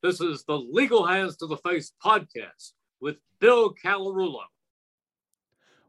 This 0.00 0.20
is 0.20 0.44
the 0.44 0.56
Legal 0.56 1.04
Hands 1.04 1.36
to 1.38 1.48
the 1.48 1.56
Face 1.56 1.92
podcast 2.04 2.70
with 3.00 3.16
Bill 3.40 3.74
Colarulo. 3.84 4.42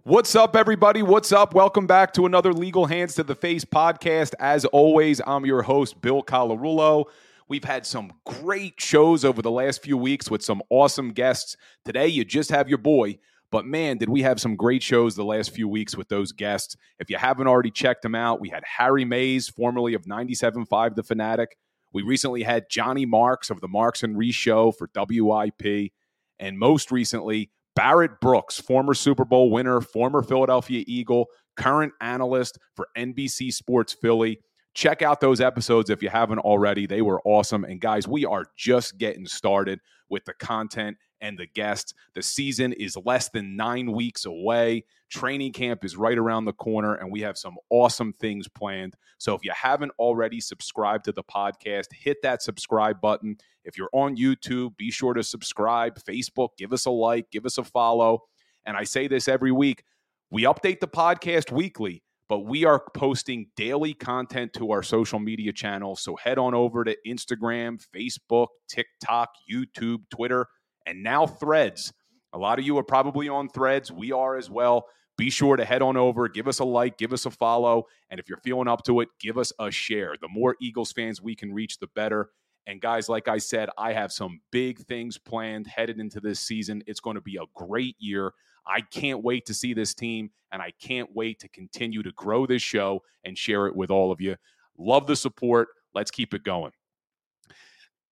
What's 0.02 0.36
up, 0.36 0.56
everybody? 0.56 1.04
What's 1.04 1.32
up? 1.32 1.54
Welcome 1.54 1.86
back 1.86 2.14
to 2.14 2.26
another 2.26 2.52
Legal 2.52 2.88
Hands 2.88 3.14
to 3.14 3.24
the 3.24 3.36
Face 3.36 3.64
podcast. 3.64 4.34
As 4.40 4.66
always, 4.66 5.22
I'm 5.28 5.46
your 5.46 5.62
host, 5.62 6.02
Bill 6.02 6.24
Colarulo. 6.24 7.06
We've 7.48 7.64
had 7.64 7.86
some 7.86 8.12
great 8.26 8.82
shows 8.82 9.24
over 9.24 9.44
the 9.44 9.52
last 9.52 9.84
few 9.84 9.96
weeks 9.96 10.32
with 10.32 10.44
some 10.44 10.64
awesome 10.72 11.12
guests. 11.12 11.56
Today, 11.86 12.08
you 12.08 12.26
just 12.26 12.50
have 12.50 12.68
your 12.68 12.80
boy, 12.80 13.20
but 13.52 13.68
man, 13.68 14.00
did 14.00 14.10
we 14.10 14.24
have 14.24 14.42
some 14.42 14.56
great 14.56 14.82
shows 14.82 15.16
the 15.16 15.24
last 15.24 15.52
few 15.52 15.68
weeks 15.68 15.96
with 15.96 16.10
those 16.10 16.32
guests. 16.32 16.76
If 16.98 17.12
you 17.12 17.18
haven't 17.18 17.46
already 17.46 17.70
checked 17.70 18.02
them 18.02 18.16
out, 18.16 18.42
we 18.42 18.50
had 18.50 18.64
Harry 18.66 19.06
Mayes, 19.06 19.50
formerly 19.50 19.94
of 19.94 20.06
97.5 20.06 20.96
The 20.96 21.04
Fanatic. 21.04 21.58
We 21.94 22.04
recently 22.04 22.44
had 22.44 22.70
Johnny 22.70 23.06
Marks 23.06 23.50
of 23.50 23.62
the 23.62 23.68
Marks 23.68 24.04
and 24.04 24.18
Reese 24.18 24.36
Show 24.36 24.72
for 24.72 24.90
WIP. 24.96 25.92
And 26.40 26.58
most 26.60 26.92
recently, 26.92 27.52
Barrett 27.76 28.20
Brooks, 28.22 28.60
former 28.60 28.94
Super 28.94 29.26
Bowl 29.26 29.52
winner, 29.52 29.82
former 29.82 30.22
Philadelphia 30.22 30.84
Eagle, 30.88 31.28
current 31.56 31.94
analyst 32.02 32.58
for 32.76 32.88
NBC 32.98 33.54
Sports 33.54 33.94
Philly. 33.94 34.40
Check 34.74 35.02
out 35.02 35.20
those 35.20 35.42
episodes 35.42 35.90
if 35.90 36.04
you 36.04 36.10
haven't 36.10 36.40
already. 36.40 36.86
They 36.86 37.02
were 37.02 37.22
awesome. 37.26 37.64
And 37.64 37.82
guys, 37.82 38.08
we 38.08 38.26
are 38.26 38.46
just 38.56 38.98
getting 38.98 39.26
started 39.26 39.80
with 40.10 40.26
the 40.26 40.34
content 40.34 40.98
and 41.22 41.38
the 41.38 41.46
guests. 41.46 41.94
The 42.14 42.22
season 42.22 42.74
is 42.74 42.98
less 43.06 43.30
than 43.30 43.56
nine 43.56 43.92
weeks 43.92 44.26
away. 44.26 44.86
Training 45.10 45.54
camp 45.54 45.84
is 45.84 45.98
right 45.98 46.18
around 46.18 46.46
the 46.46 46.54
corner, 46.54 46.96
and 46.96 47.12
we 47.12 47.22
have 47.22 47.38
some 47.38 47.58
awesome 47.70 48.14
things 48.14 48.48
planned. 48.48 48.96
So 49.18 49.34
if 49.34 49.44
you 49.44 49.52
haven't 49.56 49.92
already 50.00 50.40
subscribed 50.40 51.06
to 51.06 51.12
the 51.12 51.24
podcast, 51.24 51.88
hit 51.94 52.22
that 52.24 52.42
subscribe 52.42 53.02
button. 53.02 53.38
If 53.64 53.78
you're 53.78 53.90
on 53.92 54.18
YouTube, 54.18 54.78
be 54.78 54.92
sure 54.92 55.14
to 55.14 55.24
subscribe. 55.24 56.00
Facebook, 56.00 56.50
give 56.58 56.74
us 56.74 56.86
a 56.86 56.92
like, 56.92 57.32
give 57.32 57.46
us 57.46 57.58
a 57.58 57.64
follow. 57.64 58.24
And 58.66 58.78
I 58.78 58.84
say 58.84 59.08
this 59.08 59.28
every 59.28 59.52
week 59.52 59.84
we 60.32 60.44
update 60.44 60.80
the 60.80 60.88
podcast 60.88 61.52
weekly 61.52 62.04
but 62.30 62.42
we 62.42 62.64
are 62.64 62.84
posting 62.94 63.48
daily 63.56 63.96
content 63.96 64.54
to 64.54 64.72
our 64.72 64.84
social 64.84 65.18
media 65.18 65.52
channels. 65.52 66.00
So 66.00 66.16
head 66.16 66.38
on 66.38 66.54
over 66.54 66.84
to 66.84 66.96
Instagram, 67.06 67.84
Facebook, 67.94 68.48
TikTok, 68.70 69.30
YouTube, 69.52 70.02
Twitter, 70.12 70.46
and 70.90 71.04
now 71.04 71.28
Threads. 71.28 71.94
A 72.34 72.38
lot 72.38 72.58
of 72.60 72.66
you 72.66 72.78
are 72.80 72.84
probably 72.84 73.30
on 73.30 73.48
Threads. 73.48 73.92
We 73.92 74.12
are 74.12 74.36
as 74.36 74.50
well. 74.50 74.88
Be 75.18 75.30
sure 75.30 75.56
to 75.56 75.66
head 75.66 75.82
on 75.82 75.98
over, 75.98 76.28
give 76.30 76.48
us 76.48 76.60
a 76.60 76.64
like, 76.64 76.98
give 76.98 77.14
us 77.14 77.26
a 77.26 77.30
follow. 77.30 77.86
And 78.10 78.20
if 78.20 78.30
you're 78.30 78.40
feeling 78.40 78.68
up 78.68 78.84
to 78.86 79.02
it, 79.02 79.10
give 79.20 79.38
us 79.38 79.52
a 79.60 79.70
share. 79.70 80.16
The 80.20 80.30
more 80.30 80.56
Eagles 80.62 80.92
fans 80.94 81.22
we 81.22 81.36
can 81.36 81.54
reach, 81.54 81.78
the 81.78 81.88
better. 81.88 82.30
And 82.66 82.80
guys, 82.80 83.10
like 83.10 83.28
I 83.28 83.38
said, 83.38 83.70
I 83.78 83.94
have 83.94 84.12
some 84.12 84.40
big 84.52 84.80
things 84.80 85.18
planned 85.18 85.68
headed 85.68 86.00
into 86.00 86.20
this 86.20 86.40
season. 86.40 86.84
It's 86.88 87.02
going 87.02 87.16
to 87.16 87.22
be 87.22 87.36
a 87.36 87.46
great 87.54 87.96
year. 88.00 88.32
I 88.66 88.82
can't 88.82 89.24
wait 89.24 89.46
to 89.48 89.54
see 89.54 89.74
this 89.74 89.94
team, 89.94 90.30
and 90.52 90.62
I 90.62 90.72
can't 90.82 91.10
wait 91.14 91.40
to 91.40 91.50
continue 91.50 92.02
to 92.04 92.12
grow 92.14 92.46
this 92.46 92.62
show 92.62 93.02
and 93.26 93.38
share 93.38 93.68
it 93.68 93.76
with 93.76 93.92
all 93.92 94.12
of 94.12 94.22
you. 94.22 94.38
Love 94.78 95.06
the 95.06 95.16
support. 95.16 95.68
Let's 95.94 96.12
keep 96.12 96.34
it 96.34 96.44
going. 96.44 96.72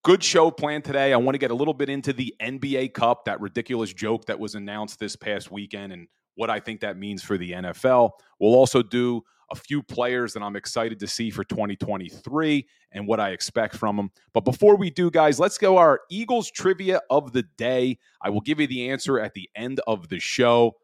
Good 0.07 0.23
show 0.23 0.49
planned 0.49 0.85
today. 0.85 1.11
I 1.11 1.17
want 1.17 1.33
to 1.33 1.37
get 1.37 1.51
a 1.51 1.53
little 1.53 1.73
bit 1.73 1.89
into 1.89 2.13
the 2.13 2.33
NBA 2.41 2.93
Cup, 2.93 3.25
that 3.25 3.41
ridiculous 3.41 3.91
joke 3.91 4.23
that 4.27 4.39
was 4.39 4.55
announced 4.55 5.01
this 5.01 5.17
past 5.17 5.51
weekend, 5.51 5.91
and 5.91 6.07
what 6.35 6.49
I 6.49 6.61
think 6.61 6.79
that 6.79 6.95
means 6.95 7.21
for 7.21 7.37
the 7.37 7.51
NFL. 7.51 8.11
We'll 8.39 8.55
also 8.55 8.81
do 8.81 9.21
a 9.51 9.55
few 9.55 9.83
players 9.83 10.31
that 10.31 10.41
I'm 10.43 10.55
excited 10.55 10.97
to 11.01 11.07
see 11.07 11.29
for 11.29 11.43
2023 11.43 12.65
and 12.93 13.05
what 13.05 13.19
I 13.19 13.31
expect 13.31 13.75
from 13.75 13.97
them. 13.97 14.11
But 14.33 14.45
before 14.45 14.77
we 14.77 14.89
do, 14.89 15.11
guys, 15.11 15.41
let's 15.41 15.57
go 15.57 15.75
our 15.75 15.99
Eagles 16.09 16.49
trivia 16.51 17.01
of 17.09 17.33
the 17.33 17.43
day. 17.57 17.97
I 18.21 18.29
will 18.29 18.39
give 18.39 18.61
you 18.61 18.67
the 18.67 18.89
answer 18.89 19.19
at 19.19 19.33
the 19.33 19.49
end 19.57 19.81
of 19.87 20.07
the 20.07 20.21
show. 20.21 20.77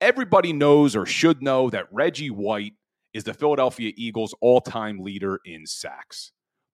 Everybody 0.00 0.52
knows 0.52 0.94
or 0.94 1.06
should 1.06 1.42
know 1.42 1.70
that 1.70 1.88
Reggie 1.90 2.30
White 2.30 2.74
is 3.14 3.24
the 3.24 3.34
Philadelphia 3.34 3.90
Eagles 3.96 4.32
all 4.40 4.60
time 4.60 5.00
leader 5.00 5.40
in 5.44 5.66
sacks. 5.66 6.30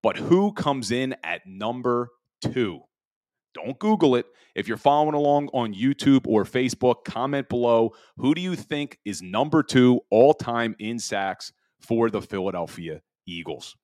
But 0.06 0.18
who 0.18 0.52
comes 0.52 0.92
in 0.92 1.16
at 1.24 1.44
number 1.48 2.10
two? 2.40 2.82
Don't 3.54 3.76
Google 3.76 4.14
it. 4.14 4.26
If 4.54 4.68
you're 4.68 4.76
following 4.76 5.16
along 5.16 5.48
on 5.48 5.74
YouTube 5.74 6.28
or 6.28 6.44
Facebook, 6.44 7.04
comment 7.04 7.48
below. 7.48 7.90
Who 8.16 8.32
do 8.32 8.40
you 8.40 8.54
think 8.54 9.00
is 9.04 9.20
number 9.20 9.64
two 9.64 9.98
all 10.08 10.32
time 10.32 10.76
in 10.78 11.00
sacks 11.00 11.52
for 11.80 12.08
the 12.08 12.22
Philadelphia 12.22 13.02
Eagles? 13.26 13.74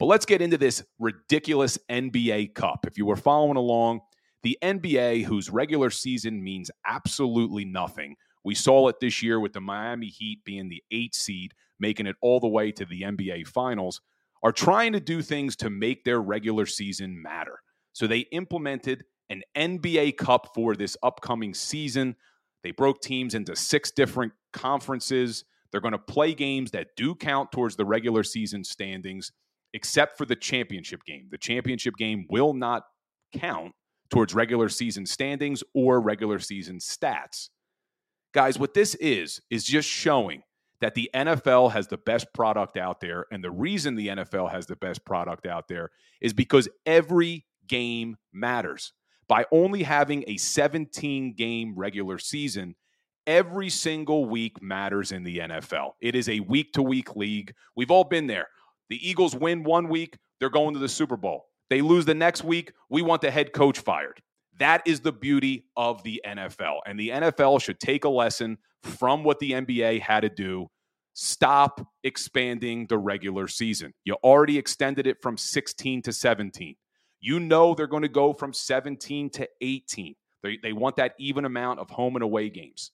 But 0.00 0.06
let's 0.06 0.26
get 0.26 0.42
into 0.42 0.58
this 0.58 0.82
ridiculous 0.98 1.78
NBA 1.88 2.54
Cup. 2.54 2.84
If 2.84 2.98
you 2.98 3.06
were 3.06 3.14
following 3.14 3.56
along, 3.56 4.00
the 4.42 4.58
NBA, 4.60 5.24
whose 5.24 5.50
regular 5.50 5.90
season 5.90 6.42
means 6.42 6.68
absolutely 6.84 7.64
nothing, 7.64 8.16
we 8.42 8.56
saw 8.56 8.88
it 8.88 8.98
this 9.00 9.22
year 9.22 9.38
with 9.38 9.52
the 9.52 9.60
Miami 9.60 10.08
Heat 10.08 10.42
being 10.44 10.68
the 10.68 10.82
eight 10.90 11.14
seed, 11.14 11.54
making 11.78 12.08
it 12.08 12.16
all 12.20 12.40
the 12.40 12.48
way 12.48 12.72
to 12.72 12.84
the 12.84 13.02
NBA 13.02 13.46
Finals, 13.46 14.00
are 14.44 14.52
trying 14.52 14.92
to 14.92 15.00
do 15.00 15.22
things 15.22 15.56
to 15.56 15.70
make 15.70 16.04
their 16.04 16.20
regular 16.20 16.66
season 16.66 17.20
matter. 17.20 17.58
So 17.94 18.06
they 18.06 18.20
implemented 18.30 19.04
an 19.30 19.42
NBA 19.56 20.18
Cup 20.18 20.50
for 20.54 20.76
this 20.76 20.96
upcoming 21.02 21.54
season. 21.54 22.14
They 22.62 22.70
broke 22.70 23.00
teams 23.00 23.34
into 23.34 23.56
six 23.56 23.90
different 23.90 24.32
conferences. 24.52 25.44
They're 25.72 25.80
going 25.80 25.92
to 25.92 25.98
play 25.98 26.34
games 26.34 26.70
that 26.72 26.88
do 26.96 27.14
count 27.14 27.52
towards 27.52 27.76
the 27.76 27.86
regular 27.86 28.22
season 28.22 28.62
standings, 28.64 29.32
except 29.72 30.18
for 30.18 30.26
the 30.26 30.36
championship 30.36 31.04
game. 31.04 31.28
The 31.30 31.38
championship 31.38 31.94
game 31.96 32.26
will 32.28 32.52
not 32.52 32.84
count 33.32 33.72
towards 34.10 34.34
regular 34.34 34.68
season 34.68 35.06
standings 35.06 35.62
or 35.74 36.00
regular 36.00 36.38
season 36.38 36.78
stats. 36.78 37.48
Guys, 38.34 38.58
what 38.58 38.74
this 38.74 38.94
is, 38.96 39.40
is 39.50 39.64
just 39.64 39.88
showing 39.88 40.42
that 40.84 40.94
the 40.94 41.08
NFL 41.14 41.72
has 41.72 41.86
the 41.86 41.96
best 41.96 42.26
product 42.34 42.76
out 42.76 43.00
there. 43.00 43.24
And 43.32 43.42
the 43.42 43.50
reason 43.50 43.94
the 43.94 44.08
NFL 44.08 44.50
has 44.50 44.66
the 44.66 44.76
best 44.76 45.02
product 45.06 45.46
out 45.46 45.66
there 45.66 45.90
is 46.20 46.34
because 46.34 46.68
every 46.84 47.46
game 47.66 48.18
matters. 48.34 48.92
By 49.26 49.46
only 49.50 49.82
having 49.82 50.24
a 50.26 50.36
17 50.36 51.36
game 51.36 51.72
regular 51.74 52.18
season, 52.18 52.74
every 53.26 53.70
single 53.70 54.26
week 54.26 54.60
matters 54.62 55.10
in 55.10 55.24
the 55.24 55.38
NFL. 55.38 55.92
It 56.02 56.14
is 56.14 56.28
a 56.28 56.40
week 56.40 56.74
to 56.74 56.82
week 56.82 57.16
league. 57.16 57.54
We've 57.74 57.90
all 57.90 58.04
been 58.04 58.26
there. 58.26 58.48
The 58.90 59.08
Eagles 59.08 59.34
win 59.34 59.64
one 59.64 59.88
week, 59.88 60.18
they're 60.38 60.50
going 60.50 60.74
to 60.74 60.80
the 60.80 60.88
Super 60.90 61.16
Bowl. 61.16 61.46
They 61.70 61.80
lose 61.80 62.04
the 62.04 62.12
next 62.12 62.44
week, 62.44 62.74
we 62.90 63.00
want 63.00 63.22
the 63.22 63.30
head 63.30 63.54
coach 63.54 63.78
fired. 63.78 64.20
That 64.58 64.82
is 64.84 65.00
the 65.00 65.12
beauty 65.12 65.64
of 65.78 66.02
the 66.02 66.20
NFL. 66.26 66.80
And 66.84 67.00
the 67.00 67.08
NFL 67.08 67.62
should 67.62 67.80
take 67.80 68.04
a 68.04 68.10
lesson 68.10 68.58
from 68.82 69.24
what 69.24 69.38
the 69.38 69.52
NBA 69.52 70.00
had 70.00 70.20
to 70.20 70.28
do. 70.28 70.68
Stop 71.14 71.86
expanding 72.02 72.86
the 72.88 72.98
regular 72.98 73.46
season. 73.46 73.94
You 74.04 74.14
already 74.24 74.58
extended 74.58 75.06
it 75.06 75.22
from 75.22 75.36
16 75.36 76.02
to 76.02 76.12
17. 76.12 76.74
You 77.20 77.40
know 77.40 77.74
they're 77.74 77.86
going 77.86 78.02
to 78.02 78.08
go 78.08 78.32
from 78.32 78.52
17 78.52 79.30
to 79.30 79.48
18. 79.60 80.16
They, 80.42 80.58
they 80.62 80.72
want 80.72 80.96
that 80.96 81.14
even 81.18 81.44
amount 81.44 81.78
of 81.78 81.88
home 81.88 82.16
and 82.16 82.22
away 82.22 82.50
games. 82.50 82.90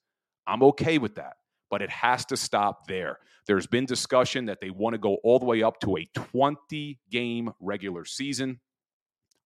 I'm 0.46 0.62
okay 0.64 0.98
with 0.98 1.14
that, 1.16 1.38
but 1.70 1.80
it 1.80 1.90
has 1.90 2.26
to 2.26 2.36
stop 2.36 2.86
there. 2.86 3.18
There's 3.46 3.66
been 3.66 3.86
discussion 3.86 4.44
that 4.46 4.60
they 4.60 4.70
want 4.70 4.94
to 4.94 4.98
go 4.98 5.14
all 5.24 5.38
the 5.38 5.46
way 5.46 5.62
up 5.62 5.80
to 5.80 5.96
a 5.96 6.08
20 6.14 7.00
game 7.10 7.52
regular 7.58 8.04
season. 8.04 8.60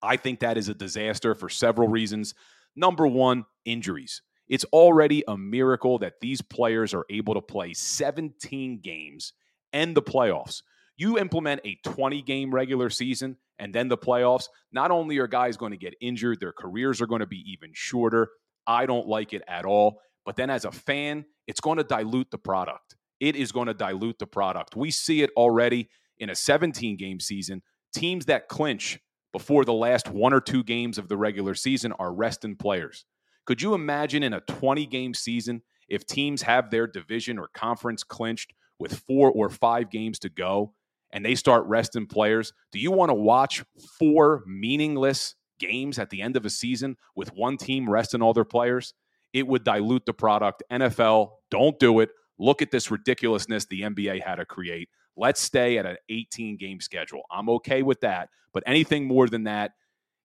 I 0.02 0.16
think 0.16 0.40
that 0.40 0.58
is 0.58 0.68
a 0.68 0.74
disaster 0.74 1.34
for 1.34 1.48
several 1.48 1.88
reasons. 1.88 2.34
Number 2.76 3.06
one, 3.06 3.44
injuries. 3.64 4.20
It's 4.48 4.64
already 4.66 5.24
a 5.26 5.36
miracle 5.36 5.98
that 5.98 6.20
these 6.20 6.42
players 6.42 6.92
are 6.94 7.06
able 7.10 7.34
to 7.34 7.40
play 7.40 7.72
17 7.72 8.80
games 8.80 9.32
and 9.72 9.96
the 9.96 10.02
playoffs. 10.02 10.62
You 10.96 11.18
implement 11.18 11.62
a 11.64 11.78
20 11.84 12.22
game 12.22 12.54
regular 12.54 12.90
season 12.90 13.36
and 13.58 13.74
then 13.74 13.88
the 13.88 13.98
playoffs, 13.98 14.48
not 14.72 14.90
only 14.90 15.18
are 15.18 15.26
guys 15.26 15.56
going 15.56 15.72
to 15.72 15.78
get 15.78 15.94
injured, 16.00 16.40
their 16.40 16.52
careers 16.52 17.00
are 17.00 17.06
going 17.06 17.20
to 17.20 17.26
be 17.26 17.42
even 17.50 17.70
shorter. 17.72 18.28
I 18.66 18.86
don't 18.86 19.06
like 19.06 19.32
it 19.32 19.42
at 19.48 19.64
all. 19.64 20.00
But 20.24 20.36
then 20.36 20.50
as 20.50 20.64
a 20.64 20.72
fan, 20.72 21.24
it's 21.46 21.60
going 21.60 21.78
to 21.78 21.84
dilute 21.84 22.30
the 22.30 22.38
product. 22.38 22.96
It 23.20 23.36
is 23.36 23.52
going 23.52 23.68
to 23.68 23.74
dilute 23.74 24.18
the 24.18 24.26
product. 24.26 24.76
We 24.76 24.90
see 24.90 25.22
it 25.22 25.30
already 25.36 25.88
in 26.18 26.30
a 26.30 26.34
17 26.34 26.96
game 26.96 27.20
season. 27.20 27.62
Teams 27.94 28.26
that 28.26 28.48
clinch 28.48 28.98
before 29.32 29.64
the 29.64 29.72
last 29.72 30.08
one 30.08 30.32
or 30.32 30.40
two 30.40 30.64
games 30.64 30.98
of 30.98 31.08
the 31.08 31.16
regular 31.16 31.54
season 31.54 31.92
are 31.92 32.12
resting 32.12 32.56
players. 32.56 33.04
Could 33.46 33.62
you 33.62 33.74
imagine 33.74 34.22
in 34.22 34.32
a 34.32 34.40
20 34.40 34.86
game 34.86 35.14
season 35.14 35.62
if 35.88 36.06
teams 36.06 36.42
have 36.42 36.70
their 36.70 36.86
division 36.86 37.38
or 37.38 37.48
conference 37.54 38.02
clinched 38.02 38.52
with 38.78 38.98
four 39.06 39.30
or 39.30 39.50
five 39.50 39.90
games 39.90 40.18
to 40.20 40.28
go 40.28 40.72
and 41.12 41.24
they 41.24 41.34
start 41.34 41.64
resting 41.66 42.06
players, 42.06 42.52
do 42.72 42.78
you 42.78 42.90
want 42.90 43.10
to 43.10 43.14
watch 43.14 43.62
four 43.98 44.42
meaningless 44.46 45.34
games 45.60 45.98
at 45.98 46.10
the 46.10 46.22
end 46.22 46.36
of 46.36 46.44
a 46.44 46.50
season 46.50 46.96
with 47.14 47.34
one 47.34 47.56
team 47.56 47.88
resting 47.88 48.22
all 48.22 48.32
their 48.32 48.44
players? 48.44 48.94
It 49.32 49.46
would 49.46 49.64
dilute 49.64 50.06
the 50.06 50.14
product. 50.14 50.62
NFL, 50.72 51.32
don't 51.50 51.78
do 51.78 52.00
it. 52.00 52.10
Look 52.38 52.62
at 52.62 52.70
this 52.70 52.90
ridiculousness 52.90 53.66
the 53.66 53.82
NBA 53.82 54.22
had 54.22 54.36
to 54.36 54.44
create. 54.44 54.88
Let's 55.16 55.40
stay 55.40 55.78
at 55.78 55.86
an 55.86 55.96
18 56.08 56.56
game 56.56 56.80
schedule. 56.80 57.22
I'm 57.30 57.48
okay 57.50 57.82
with 57.82 58.00
that. 58.00 58.30
But 58.52 58.64
anything 58.66 59.06
more 59.06 59.28
than 59.28 59.44
that, 59.44 59.72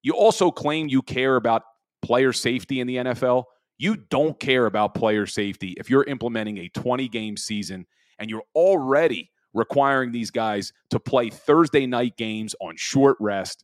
You 0.01 0.13
also 0.13 0.49
claim 0.49 0.87
you 0.87 1.01
care 1.01 1.35
about 1.35 1.63
player 2.01 2.33
safety 2.33 2.79
in 2.79 2.87
the 2.87 2.97
NFL. 2.97 3.45
You 3.77 3.95
don't 3.95 4.39
care 4.39 4.65
about 4.65 4.95
player 4.95 5.25
safety 5.25 5.75
if 5.77 5.89
you're 5.89 6.03
implementing 6.03 6.57
a 6.57 6.69
20 6.69 7.07
game 7.07 7.37
season 7.37 7.85
and 8.19 8.29
you're 8.29 8.43
already 8.55 9.31
requiring 9.53 10.11
these 10.11 10.31
guys 10.31 10.73
to 10.91 10.99
play 10.99 11.29
Thursday 11.29 11.85
night 11.85 12.17
games 12.17 12.55
on 12.61 12.75
short 12.75 13.17
rest. 13.19 13.63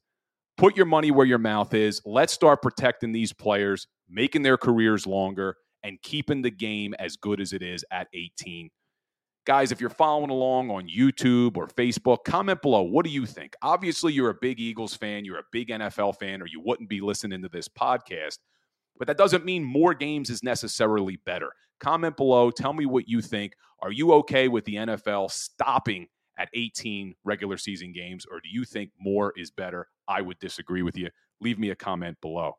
Put 0.58 0.78
your 0.78 0.86
money 0.86 1.12
where 1.12 1.26
your 1.26 1.38
mouth 1.38 1.74
is. 1.74 2.02
Let's 2.06 2.34
start 2.34 2.62
protecting 2.62 3.12
these 3.12 3.34
players, 3.34 3.88
making 4.10 4.44
their 4.44 4.58
careers 4.58 5.06
longer, 5.06 5.58
and 5.84 6.02
keeping 6.02 6.42
the 6.42 6.52
game 6.52 6.96
as 6.98 7.18
good 7.18 7.42
as 7.42 7.54
it 7.54 7.62
is 7.62 7.84
at 7.92 8.08
18. 8.14 8.70
Guys, 9.46 9.72
if 9.72 9.80
you're 9.80 9.92
following 9.92 10.32
along 10.32 10.72
on 10.72 10.90
YouTube 10.90 11.56
or 11.56 11.68
Facebook, 11.68 12.24
comment 12.24 12.64
below. 12.64 12.82
What 12.82 13.06
do 13.06 13.12
you 13.12 13.28
think? 13.28 13.56
Obviously, 13.62 14.12
you're 14.12 14.32
a 14.32 14.38
big 14.42 14.60
Eagles 14.60 14.96
fan, 14.96 15.24
you're 15.24 15.38
a 15.38 15.46
big 15.52 15.68
NFL 15.68 16.18
fan, 16.18 16.42
or 16.42 16.48
you 16.48 16.60
wouldn't 16.60 16.90
be 16.90 17.00
listening 17.00 17.44
to 17.44 17.50
this 17.50 17.68
podcast. 17.68 18.40
But 18.98 19.06
that 19.06 19.20
doesn't 19.20 19.46
mean 19.46 19.64
more 19.64 19.94
games 19.94 20.32
is 20.32 20.42
necessarily 20.42 21.18
better. 21.28 21.52
Comment 21.80 22.18
below. 22.18 22.50
Tell 22.50 22.74
me 22.74 22.88
what 22.88 23.08
you 23.08 23.22
think. 23.22 23.54
Are 23.82 23.92
you 23.92 24.14
okay 24.14 24.48
with 24.48 24.66
the 24.66 24.78
NFL 24.78 25.30
stopping 25.30 26.08
at 26.40 26.50
18 26.56 27.14
regular 27.24 27.58
season 27.58 27.94
games, 27.94 28.26
or 28.26 28.40
do 28.40 28.50
you 28.50 28.66
think 28.66 28.90
more 29.00 29.32
is 29.38 29.52
better? 29.52 29.88
I 30.08 30.22
would 30.22 30.40
disagree 30.40 30.82
with 30.82 30.98
you. 30.98 31.10
Leave 31.40 31.60
me 31.60 31.70
a 31.70 31.76
comment 31.76 32.18
below. 32.20 32.58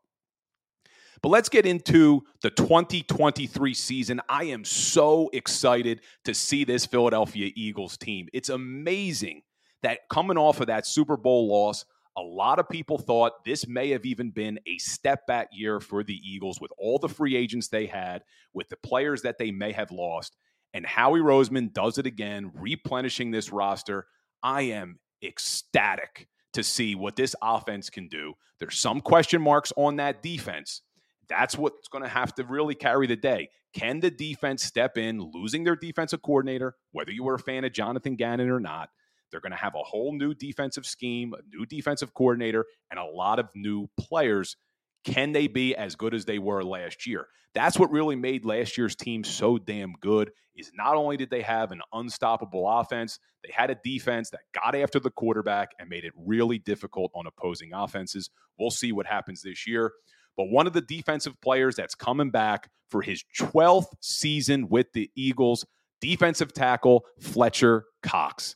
But 1.23 1.31
let's 1.31 1.49
get 1.49 1.67
into 1.67 2.23
the 2.43 2.51
2023 2.51 3.75
season. 3.75 4.21
I 4.29 4.45
am 4.45 4.65
so 4.65 5.31
excited 5.33 6.01
to 6.25 6.35
see 6.35 6.65
this 6.65 6.87
Philadelphia 6.87 7.51
Eagles 7.55 7.97
team. 7.97 8.29
It's 8.33 8.49
amazing 8.49 9.43
that 9.83 10.01
coming 10.11 10.39
off 10.39 10.61
of 10.61 10.67
that 10.69 10.87
Super 10.87 11.17
Bowl 11.17 11.49
loss, 11.49 11.85
a 12.17 12.23
lot 12.23 12.59
of 12.59 12.69
people 12.69 12.99
thought 12.99 13.45
this 13.45 13.67
may 13.69 13.91
have 13.91 14.07
even 14.07 14.31
been 14.31 14.59
a 14.67 14.79
step 14.79 15.27
back 15.27 15.49
year 15.53 15.81
for 15.81 16.03
the 16.03 16.19
Eagles 16.25 16.61
with 16.61 16.71
all 16.79 16.99
the 16.99 17.09
free 17.09 17.37
agents 17.37 17.69
they 17.69 17.87
had, 17.87 18.23
with 18.55 18.69
the 18.69 18.77
players 18.77 19.23
that 19.23 19.39
they 19.39 19.51
may 19.51 19.73
have 19.73 19.91
lost. 19.91 20.37
And 20.73 20.87
Howie 20.87 21.21
Roseman 21.21 21.73
does 21.73 21.99
it 21.99 22.07
again, 22.07 22.51
replenishing 22.55 23.31
this 23.31 23.53
roster. 23.53 24.07
I 24.43 24.63
am 24.63 24.99
ecstatic 25.23 26.29
to 26.55 26.63
see 26.63 26.95
what 26.95 27.17
this 27.17 27.35
offense 27.43 27.91
can 27.91 28.09
do. 28.09 28.35
There's 28.59 28.79
some 28.79 29.03
question 29.03 29.43
marks 29.43 29.73
on 29.77 29.97
that 29.97 30.23
defense, 30.23 30.81
that's 31.29 31.57
what's 31.57 31.89
going 31.89 32.05
to 32.05 32.09
have 32.11 32.35
to 32.37 32.45
really 32.45 32.75
carry 32.75 33.07
the 33.07 33.17
day. 33.17 33.49
Can 33.73 34.01
the 34.01 34.11
defense 34.11 34.63
step 34.63 34.97
in, 34.97 35.21
losing 35.21 35.65
their 35.65 35.77
defensive 35.77 36.23
coordinator, 36.23 36.75
whether 36.93 37.13
you 37.13 37.25
were 37.25 37.35
a 37.35 37.39
fan 37.39 37.65
of 37.65 37.73
Jonathan 37.73 38.17
Gannon 38.17 38.51
or 38.51 38.61
not? 38.61 38.91
They're 39.31 39.41
going 39.41 39.53
to 39.53 39.59
have 39.59 39.75
a 39.75 39.83
whole 39.83 40.13
new 40.17 40.35
defensive 40.35 40.87
scheme, 40.87 41.35
a 41.35 41.43
new 41.55 41.67
defensive 41.67 42.15
coordinator, 42.15 42.65
and 42.91 42.99
a 42.99 43.05
lot 43.05 43.39
of 43.39 43.49
new 43.55 43.89
players. 43.99 44.57
Can 45.05 45.33
they 45.33 45.47
be 45.47 45.75
as 45.75 45.97
good 45.97 46.15
as 46.15 46.25
they 46.25 46.39
were 46.39 46.65
last 46.65 47.07
year? 47.07 47.27
That's 47.55 47.79
what 47.79 47.91
really 47.91 48.17
made 48.17 48.45
last 48.45 48.77
year's 48.77 48.95
team 48.95 49.25
so 49.25 49.59
damn 49.59 49.95
good. 50.01 50.31
Is 50.57 50.73
not 50.75 50.95
only 50.95 51.17
did 51.17 51.31
they 51.31 51.43
have 51.43 51.71
an 51.71 51.83
unstoppable 51.93 52.67
offense, 52.69 53.19
they 53.43 53.51
had 53.53 53.71
a 53.71 53.77
defense 53.85 54.31
that 54.31 54.41
got 54.55 54.75
after 54.75 54.99
the 54.99 55.11
quarterback 55.11 55.71
and 55.79 55.89
made 55.89 56.05
it 56.05 56.13
really 56.17 56.59
difficult 56.59 57.13
on 57.15 57.27
opposing 57.27 57.73
offenses. 57.75 58.31
We'll 58.59 58.71
see 58.71 58.93
what 58.93 59.07
happens 59.07 59.43
this 59.43 59.67
year. 59.67 59.93
But 60.37 60.51
one 60.51 60.67
of 60.67 60.73
the 60.73 60.83
defensive 60.83 61.41
players 61.41 61.77
that's 61.77 61.95
coming 61.95 62.31
back 62.31 62.69
for 62.89 63.03
his 63.03 63.25
12th 63.39 63.89
season 64.01 64.69
with 64.69 64.93
the 64.93 65.11
Eagles, 65.17 65.65
defensive 66.01 66.53
tackle 66.53 67.05
Fletcher 67.21 67.85
Cox. 68.03 68.55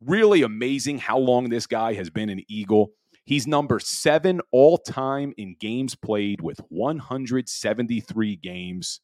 Really 0.00 0.42
amazing 0.42 0.98
how 0.98 1.18
long 1.18 1.48
this 1.48 1.66
guy 1.66 1.94
has 1.94 2.10
been 2.10 2.28
an 2.28 2.42
Eagle. 2.48 2.92
He's 3.24 3.46
number 3.46 3.78
seven 3.78 4.40
all 4.50 4.78
time 4.78 5.32
in 5.36 5.56
games 5.58 5.94
played 5.94 6.40
with 6.40 6.60
173 6.68 8.36
games. 8.36 9.00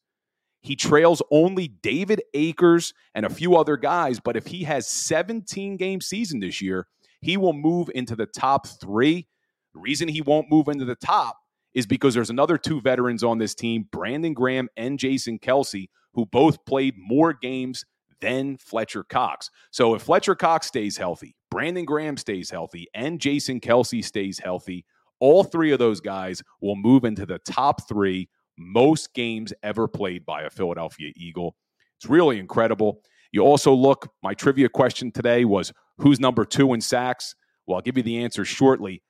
He 0.61 0.75
trails 0.75 1.21
only 1.31 1.69
David 1.69 2.21
Akers 2.33 2.93
and 3.15 3.25
a 3.25 3.29
few 3.29 3.55
other 3.55 3.77
guys, 3.77 4.19
but 4.19 4.35
if 4.35 4.45
he 4.45 4.63
has 4.65 4.87
17 4.87 5.77
game 5.77 6.01
season 6.01 6.41
this 6.41 6.61
year, 6.61 6.85
he 7.21 7.37
will 7.37 7.53
move 7.53 7.89
into 7.95 8.15
the 8.15 8.25
top 8.25 8.67
three. 8.67 9.25
The 9.73 9.79
reason 9.79 10.09
he 10.09 10.21
won't 10.21 10.51
move 10.51 10.67
into 10.67 10.83
the 10.83 10.95
top 10.95 11.37
is 11.79 11.87
because 11.87 12.13
there's 12.13 12.29
another 12.29 12.57
two 12.57 12.79
veterans 12.81 13.23
on 13.23 13.39
this 13.39 13.55
team, 13.55 13.87
Brandon 13.91 14.33
Graham 14.33 14.69
and 14.77 14.99
Jason 14.99 15.39
Kelce, 15.39 15.87
who 16.13 16.25
both 16.25 16.63
played 16.65 16.93
more 16.97 17.33
games 17.33 17.85
than 18.21 18.57
Fletcher 18.57 19.03
Cox. 19.03 19.49
So 19.71 19.95
if 19.95 20.03
Fletcher 20.03 20.35
Cox 20.35 20.67
stays 20.67 20.97
healthy, 20.97 21.35
Brandon 21.49 21.85
Graham 21.85 22.17
stays 22.17 22.49
healthy, 22.49 22.87
and 22.93 23.19
Jason 23.19 23.59
Kelce 23.59 24.03
stays 24.03 24.39
healthy, 24.39 24.85
all 25.19 25.43
three 25.43 25.71
of 25.71 25.79
those 25.79 26.01
guys 26.01 26.41
will 26.61 26.75
move 26.75 27.05
into 27.05 27.25
the 27.25 27.39
top 27.39 27.87
three 27.87 28.29
most 28.57 29.13
games 29.13 29.53
ever 29.63 29.87
played 29.87 30.25
by 30.25 30.43
a 30.43 30.49
Philadelphia 30.49 31.11
Eagle. 31.15 31.55
It's 31.97 32.09
really 32.09 32.39
incredible. 32.39 33.01
You 33.31 33.41
also 33.41 33.73
look, 33.73 34.11
my 34.21 34.33
trivia 34.33 34.69
question 34.69 35.11
today 35.11 35.45
was 35.45 35.71
who's 35.97 36.19
number 36.19 36.45
two 36.45 36.73
in 36.73 36.81
sacks? 36.81 37.35
Well, 37.65 37.77
I'll 37.77 37.81
give 37.81 37.97
you 37.97 38.03
the 38.03 38.23
answer 38.23 38.43
shortly. 38.43 39.01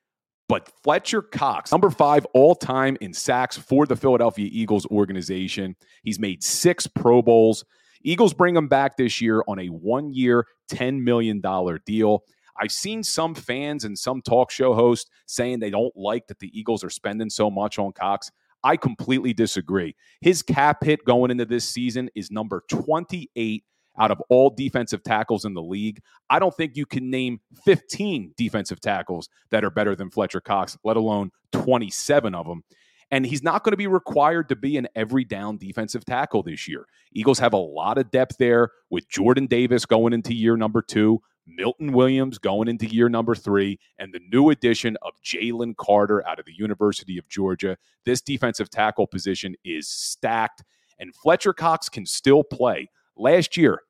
But 0.49 0.67
Fletcher 0.83 1.21
Cox, 1.21 1.71
number 1.71 1.91
five 1.91 2.25
all 2.33 2.55
time 2.55 2.97
in 3.01 3.13
sacks 3.13 3.55
for 3.55 3.85
the 3.85 3.95
Philadelphia 3.95 4.49
Eagles 4.51 4.87
organization. 4.87 5.75
He's 6.03 6.19
made 6.19 6.43
six 6.43 6.87
Pro 6.87 7.21
Bowls. 7.21 7.63
Eagles 8.01 8.33
bring 8.33 8.55
him 8.55 8.67
back 8.67 8.97
this 8.97 9.21
year 9.21 9.43
on 9.47 9.59
a 9.59 9.67
one 9.67 10.11
year, 10.11 10.47
$10 10.71 11.03
million 11.03 11.39
deal. 11.85 12.23
I've 12.59 12.71
seen 12.71 13.03
some 13.03 13.35
fans 13.35 13.85
and 13.85 13.97
some 13.97 14.23
talk 14.23 14.49
show 14.49 14.73
hosts 14.73 15.09
saying 15.27 15.59
they 15.59 15.69
don't 15.69 15.95
like 15.95 16.25
that 16.27 16.39
the 16.39 16.51
Eagles 16.59 16.83
are 16.83 16.89
spending 16.89 17.29
so 17.29 17.51
much 17.51 17.77
on 17.77 17.93
Cox. 17.93 18.31
I 18.63 18.75
completely 18.75 19.33
disagree. 19.33 19.95
His 20.19 20.41
cap 20.41 20.83
hit 20.83 21.05
going 21.05 21.29
into 21.29 21.45
this 21.45 21.63
season 21.63 22.09
is 22.15 22.31
number 22.31 22.63
28 22.69 23.63
out 23.99 24.11
of 24.11 24.21
all 24.29 24.49
defensive 24.49 25.03
tackles 25.03 25.45
in 25.45 25.53
the 25.53 25.61
league. 25.61 26.01
I 26.29 26.39
don't 26.39 26.55
think 26.55 26.75
you 26.75 26.85
can 26.85 27.09
name 27.09 27.41
15 27.65 28.33
defensive 28.37 28.79
tackles 28.79 29.29
that 29.51 29.63
are 29.63 29.69
better 29.69 29.95
than 29.95 30.09
Fletcher 30.09 30.41
Cox, 30.41 30.77
let 30.83 30.97
alone 30.97 31.31
27 31.51 32.33
of 32.33 32.47
them. 32.47 32.63
And 33.11 33.25
he's 33.25 33.43
not 33.43 33.63
going 33.63 33.71
to 33.71 33.77
be 33.77 33.87
required 33.87 34.49
to 34.49 34.55
be 34.55 34.77
an 34.77 34.87
every 34.95 35.25
down 35.25 35.57
defensive 35.57 36.05
tackle 36.05 36.43
this 36.43 36.67
year. 36.67 36.85
Eagles 37.11 37.39
have 37.39 37.53
a 37.53 37.57
lot 37.57 37.97
of 37.97 38.11
depth 38.11 38.37
there 38.37 38.69
with 38.89 39.09
Jordan 39.09 39.47
Davis 39.47 39.85
going 39.85 40.13
into 40.13 40.33
year 40.33 40.55
number 40.55 40.81
two, 40.81 41.21
Milton 41.47 41.91
Williams 41.91 42.37
going 42.37 42.67
into 42.67 42.85
year 42.85 43.09
number 43.09 43.33
three, 43.33 43.79
and 43.97 44.13
the 44.13 44.21
new 44.31 44.51
addition 44.51 44.95
of 45.01 45.13
Jalen 45.25 45.75
Carter 45.77 46.25
out 46.27 46.39
of 46.39 46.45
the 46.45 46.53
University 46.55 47.17
of 47.17 47.27
Georgia. 47.27 47.77
This 48.05 48.21
defensive 48.21 48.69
tackle 48.69 49.07
position 49.07 49.56
is 49.65 49.89
stacked, 49.89 50.63
and 50.99 51.15
Fletcher 51.15 51.53
Cox 51.53 51.89
can 51.89 52.06
still 52.06 52.44
play. 52.44 52.89
Last 53.18 53.57
year, 53.57 53.81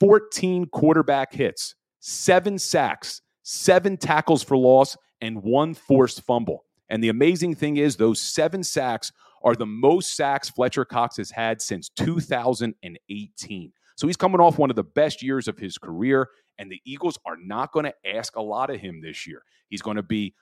14 0.00 0.66
quarterback 0.66 1.32
hits, 1.32 1.74
seven 2.00 2.58
sacks, 2.58 3.22
seven 3.42 3.96
tackles 3.96 4.42
for 4.42 4.56
loss, 4.56 4.96
and 5.20 5.42
one 5.42 5.74
forced 5.74 6.22
fumble. 6.22 6.64
And 6.88 7.02
the 7.02 7.08
amazing 7.08 7.54
thing 7.54 7.76
is, 7.76 7.96
those 7.96 8.20
seven 8.20 8.62
sacks 8.62 9.12
are 9.42 9.54
the 9.54 9.66
most 9.66 10.16
sacks 10.16 10.48
Fletcher 10.48 10.84
Cox 10.84 11.16
has 11.16 11.30
had 11.30 11.60
since 11.60 11.88
2018. 11.90 13.72
So 13.96 14.06
he's 14.06 14.16
coming 14.16 14.40
off 14.40 14.58
one 14.58 14.70
of 14.70 14.76
the 14.76 14.84
best 14.84 15.22
years 15.22 15.48
of 15.48 15.58
his 15.58 15.78
career, 15.78 16.28
and 16.58 16.70
the 16.70 16.80
Eagles 16.84 17.18
are 17.26 17.36
not 17.36 17.72
going 17.72 17.84
to 17.84 17.94
ask 18.06 18.36
a 18.36 18.42
lot 18.42 18.70
of 18.70 18.80
him 18.80 19.00
this 19.00 19.26
year. 19.26 19.42
He's 19.68 19.82
going 19.82 19.96
to 19.96 20.02
be 20.02 20.34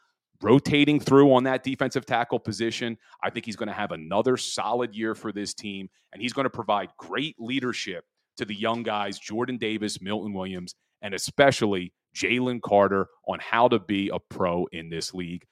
rotating 0.42 1.00
through 1.00 1.32
on 1.32 1.44
that 1.44 1.64
defensive 1.64 2.04
tackle 2.04 2.38
position. 2.38 2.98
I 3.22 3.30
think 3.30 3.46
he's 3.46 3.56
going 3.56 3.68
to 3.68 3.74
have 3.74 3.92
another 3.92 4.36
solid 4.36 4.94
year 4.94 5.14
for 5.14 5.32
this 5.32 5.54
team, 5.54 5.88
and 6.12 6.20
he's 6.20 6.32
going 6.32 6.44
to 6.44 6.50
provide 6.50 6.90
great 6.98 7.36
leadership 7.38 8.04
to 8.36 8.44
the 8.44 8.54
young 8.54 8.82
guys, 8.82 9.18
Jordan 9.18 9.58
Davis, 9.58 10.00
Milton 10.00 10.32
Williams, 10.32 10.74
and 11.02 11.14
especially 11.14 11.92
Jalen 12.14 12.62
Carter 12.62 13.08
on 13.26 13.38
how 13.40 13.68
to 13.68 13.78
be 13.78 14.10
a 14.12 14.18
pro 14.18 14.66
in 14.72 14.88
this 14.88 15.12
league. 15.12 15.44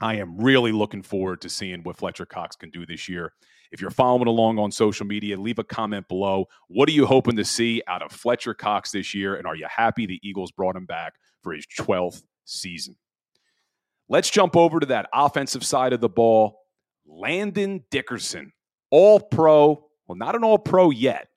I 0.00 0.16
am 0.16 0.38
really 0.38 0.72
looking 0.72 1.02
forward 1.02 1.40
to 1.40 1.48
seeing 1.48 1.82
what 1.82 1.96
Fletcher 1.96 2.26
Cox 2.26 2.54
can 2.54 2.70
do 2.70 2.84
this 2.84 3.08
year. 3.08 3.32
If 3.72 3.80
you're 3.80 3.90
following 3.90 4.28
along 4.28 4.58
on 4.58 4.70
social 4.70 5.06
media, 5.06 5.38
leave 5.38 5.58
a 5.58 5.64
comment 5.64 6.06
below. 6.08 6.46
What 6.68 6.88
are 6.88 6.92
you 6.92 7.06
hoping 7.06 7.36
to 7.36 7.44
see 7.44 7.82
out 7.88 8.02
of 8.02 8.12
Fletcher 8.12 8.54
Cox 8.54 8.90
this 8.90 9.14
year? 9.14 9.36
And 9.36 9.46
are 9.46 9.56
you 9.56 9.66
happy 9.68 10.06
the 10.06 10.20
Eagles 10.22 10.52
brought 10.52 10.76
him 10.76 10.86
back 10.86 11.14
for 11.42 11.52
his 11.52 11.66
12th 11.78 12.22
season? 12.44 12.96
Let's 14.08 14.30
jump 14.30 14.54
over 14.54 14.78
to 14.80 14.86
that 14.86 15.08
offensive 15.12 15.64
side 15.64 15.92
of 15.92 16.00
the 16.00 16.08
ball. 16.08 16.60
Landon 17.06 17.84
Dickerson, 17.90 18.52
all 18.90 19.18
pro. 19.18 19.84
Well, 20.06 20.16
not 20.16 20.36
an 20.36 20.44
all 20.44 20.58
pro 20.58 20.90
yet, 20.90 21.28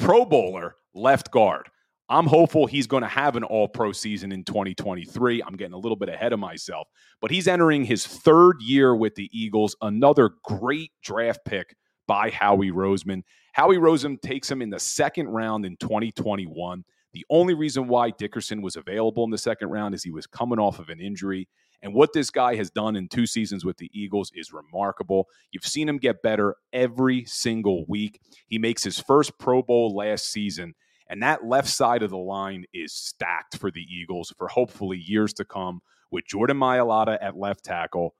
Pro 0.00 0.24
Bowler 0.24 0.76
left 0.94 1.30
guard. 1.30 1.68
I'm 2.08 2.26
hopeful 2.26 2.66
he's 2.66 2.86
going 2.86 3.02
to 3.02 3.08
have 3.08 3.36
an 3.36 3.44
all 3.44 3.68
pro 3.68 3.92
season 3.92 4.32
in 4.32 4.44
2023. 4.44 5.42
I'm 5.42 5.56
getting 5.56 5.74
a 5.74 5.78
little 5.78 5.94
bit 5.94 6.08
ahead 6.08 6.32
of 6.32 6.40
myself, 6.40 6.88
but 7.20 7.30
he's 7.30 7.46
entering 7.46 7.84
his 7.84 8.06
third 8.06 8.56
year 8.62 8.96
with 8.96 9.14
the 9.14 9.28
Eagles. 9.30 9.76
Another 9.82 10.30
great 10.42 10.90
draft 11.04 11.40
pick 11.44 11.76
by 12.08 12.30
Howie 12.30 12.72
Roseman. 12.72 13.22
Howie 13.52 13.76
Roseman 13.76 14.20
takes 14.22 14.50
him 14.50 14.62
in 14.62 14.70
the 14.70 14.80
second 14.80 15.28
round 15.28 15.66
in 15.66 15.76
2021. 15.76 16.82
The 17.12 17.26
only 17.28 17.54
reason 17.54 17.86
why 17.86 18.10
Dickerson 18.10 18.62
was 18.62 18.76
available 18.76 19.22
in 19.24 19.30
the 19.30 19.38
second 19.38 19.68
round 19.68 19.94
is 19.94 20.02
he 20.02 20.10
was 20.10 20.26
coming 20.26 20.58
off 20.58 20.78
of 20.78 20.88
an 20.88 21.00
injury. 21.00 21.46
And 21.82 21.94
what 21.94 22.12
this 22.12 22.30
guy 22.30 22.56
has 22.56 22.70
done 22.70 22.94
in 22.96 23.08
two 23.08 23.26
seasons 23.26 23.64
with 23.64 23.78
the 23.78 23.90
Eagles 23.92 24.30
is 24.34 24.52
remarkable. 24.52 25.28
You've 25.50 25.66
seen 25.66 25.88
him 25.88 25.98
get 25.98 26.22
better 26.22 26.56
every 26.72 27.24
single 27.24 27.86
week. 27.86 28.20
He 28.46 28.58
makes 28.58 28.84
his 28.84 28.98
first 28.98 29.38
Pro 29.38 29.62
Bowl 29.62 29.94
last 29.94 30.30
season. 30.30 30.74
And 31.08 31.22
that 31.22 31.44
left 31.44 31.68
side 31.68 32.02
of 32.02 32.10
the 32.10 32.18
line 32.18 32.66
is 32.72 32.92
stacked 32.92 33.56
for 33.56 33.70
the 33.70 33.82
Eagles 33.82 34.32
for 34.36 34.46
hopefully 34.46 34.98
years 34.98 35.32
to 35.34 35.44
come 35.44 35.80
with 36.10 36.26
Jordan 36.26 36.58
Mailata 36.58 37.18
at 37.20 37.36
left 37.36 37.64
tackle, 37.64 38.14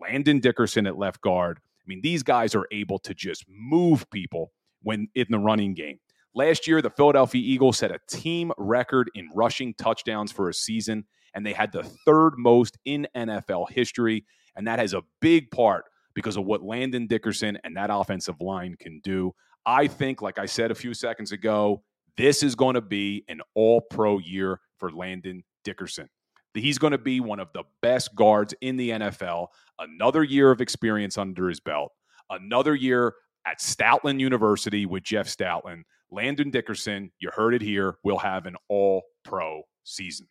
Landon 0.00 0.40
Dickerson 0.40 0.86
at 0.86 0.96
left 0.96 1.20
guard. 1.20 1.58
I 1.58 1.84
mean, 1.86 2.00
these 2.00 2.22
guys 2.22 2.54
are 2.54 2.66
able 2.70 2.98
to 3.00 3.12
just 3.12 3.44
move 3.48 4.08
people 4.10 4.52
when 4.82 5.08
in 5.14 5.26
the 5.30 5.38
running 5.38 5.74
game. 5.74 5.98
Last 6.34 6.68
year, 6.68 6.80
the 6.80 6.90
Philadelphia 6.90 7.42
Eagles 7.44 7.78
set 7.78 7.90
a 7.90 7.98
team 8.08 8.52
record 8.56 9.10
in 9.14 9.28
rushing 9.34 9.74
touchdowns 9.74 10.30
for 10.30 10.48
a 10.48 10.54
season, 10.54 11.04
and 11.34 11.44
they 11.44 11.52
had 11.52 11.72
the 11.72 11.84
third 12.06 12.34
most 12.36 12.78
in 12.84 13.06
NFL 13.16 13.70
history. 13.70 14.24
And 14.56 14.66
that 14.66 14.78
has 14.78 14.94
a 14.94 15.02
big 15.20 15.50
part 15.50 15.84
because 16.14 16.36
of 16.36 16.44
what 16.44 16.62
Landon 16.62 17.06
Dickerson 17.06 17.58
and 17.64 17.76
that 17.76 17.90
offensive 17.92 18.40
line 18.40 18.76
can 18.78 19.00
do. 19.00 19.32
I 19.64 19.86
think, 19.86 20.22
like 20.22 20.38
I 20.38 20.46
said 20.46 20.70
a 20.70 20.74
few 20.74 20.94
seconds 20.94 21.32
ago, 21.32 21.82
this 22.16 22.42
is 22.42 22.54
going 22.54 22.74
to 22.74 22.80
be 22.80 23.24
an 23.28 23.40
all 23.54 23.80
pro 23.80 24.18
year 24.18 24.60
for 24.78 24.90
Landon 24.90 25.44
Dickerson. 25.64 26.08
He's 26.54 26.78
going 26.78 26.90
to 26.90 26.98
be 26.98 27.20
one 27.20 27.38
of 27.38 27.48
the 27.54 27.62
best 27.80 28.14
guards 28.16 28.54
in 28.60 28.76
the 28.76 28.90
NFL. 28.90 29.48
Another 29.78 30.24
year 30.24 30.50
of 30.50 30.60
experience 30.60 31.16
under 31.16 31.48
his 31.48 31.60
belt. 31.60 31.92
Another 32.28 32.74
year 32.74 33.14
at 33.46 33.60
Stoutland 33.60 34.20
University 34.20 34.84
with 34.86 35.04
Jeff 35.04 35.28
Stoutland. 35.28 35.82
Landon 36.10 36.50
Dickerson, 36.50 37.12
you 37.20 37.30
heard 37.32 37.54
it 37.54 37.62
here, 37.62 37.96
will 38.02 38.18
have 38.18 38.46
an 38.46 38.56
all 38.68 39.02
pro 39.24 39.62
season. 39.84 40.26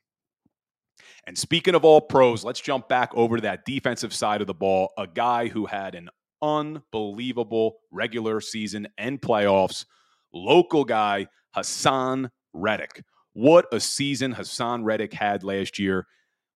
And 1.27 1.37
speaking 1.37 1.75
of 1.75 1.85
all 1.85 2.01
pros, 2.01 2.43
let's 2.43 2.59
jump 2.59 2.87
back 2.87 3.11
over 3.13 3.37
to 3.37 3.41
that 3.43 3.65
defensive 3.65 4.13
side 4.13 4.41
of 4.41 4.47
the 4.47 4.53
ball. 4.53 4.91
A 4.97 5.07
guy 5.07 5.47
who 5.47 5.65
had 5.65 5.95
an 5.95 6.09
unbelievable 6.41 7.77
regular 7.91 8.41
season 8.41 8.87
and 8.97 9.21
playoffs, 9.21 9.85
local 10.33 10.85
guy, 10.85 11.27
Haason 11.55 12.29
Reddick. 12.53 13.03
What 13.33 13.65
a 13.71 13.79
season 13.79 14.33
Haason 14.33 14.83
Reddick 14.83 15.13
had 15.13 15.43
last 15.43 15.79
year. 15.79 16.07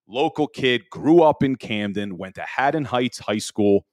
Local 0.07 0.47
kid, 0.47 0.83
grew 0.89 1.21
up 1.21 1.43
in 1.43 1.55
Camden, 1.55 2.17
went 2.17 2.35
to 2.35 2.41
Haddon 2.41 2.83
Heights 2.85 3.19
High 3.19 3.38
School, 3.38 3.85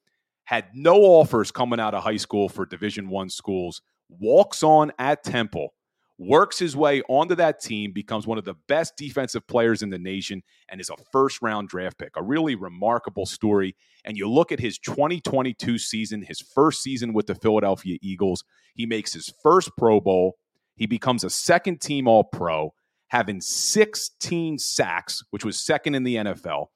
had 0.44 0.66
no 0.74 0.96
offers 0.96 1.52
coming 1.52 1.78
out 1.78 1.94
of 1.94 2.02
high 2.02 2.16
school 2.16 2.48
for 2.48 2.66
Division 2.66 3.08
One 3.08 3.30
schools, 3.30 3.80
walks 4.08 4.62
on 4.64 4.90
at 4.98 5.22
Temple, 5.22 5.72
works 6.20 6.58
his 6.58 6.76
way 6.76 7.00
onto 7.08 7.34
that 7.34 7.60
team, 7.60 7.92
becomes 7.92 8.26
one 8.26 8.36
of 8.36 8.44
the 8.44 8.54
best 8.68 8.94
defensive 8.96 9.46
players 9.46 9.80
in 9.80 9.88
the 9.88 9.98
nation, 9.98 10.42
and 10.68 10.80
is 10.80 10.90
a 10.90 11.02
first 11.10 11.40
round 11.40 11.68
draft 11.68 11.98
pick. 11.98 12.10
A 12.16 12.22
really 12.22 12.54
remarkable 12.54 13.24
story. 13.24 13.74
And 14.04 14.16
you 14.16 14.28
look 14.28 14.52
at 14.52 14.60
his 14.60 14.78
2022 14.78 15.78
season, 15.78 16.22
his 16.22 16.40
first 16.40 16.82
season 16.82 17.14
with 17.14 17.26
the 17.26 17.34
Philadelphia 17.34 17.96
Eagles, 18.02 18.44
he 18.74 18.84
makes 18.84 19.14
his 19.14 19.32
first 19.42 19.70
Pro 19.78 20.00
Bowl. 20.00 20.36
He 20.76 20.86
becomes 20.86 21.24
a 21.24 21.30
second 21.30 21.80
team 21.80 22.06
All 22.06 22.24
Pro, 22.24 22.74
having 23.08 23.40
16 23.40 24.58
sacks, 24.58 25.22
which 25.30 25.44
was 25.44 25.58
second 25.58 25.94
in 25.94 26.04
the 26.04 26.16
NFL, 26.16 26.66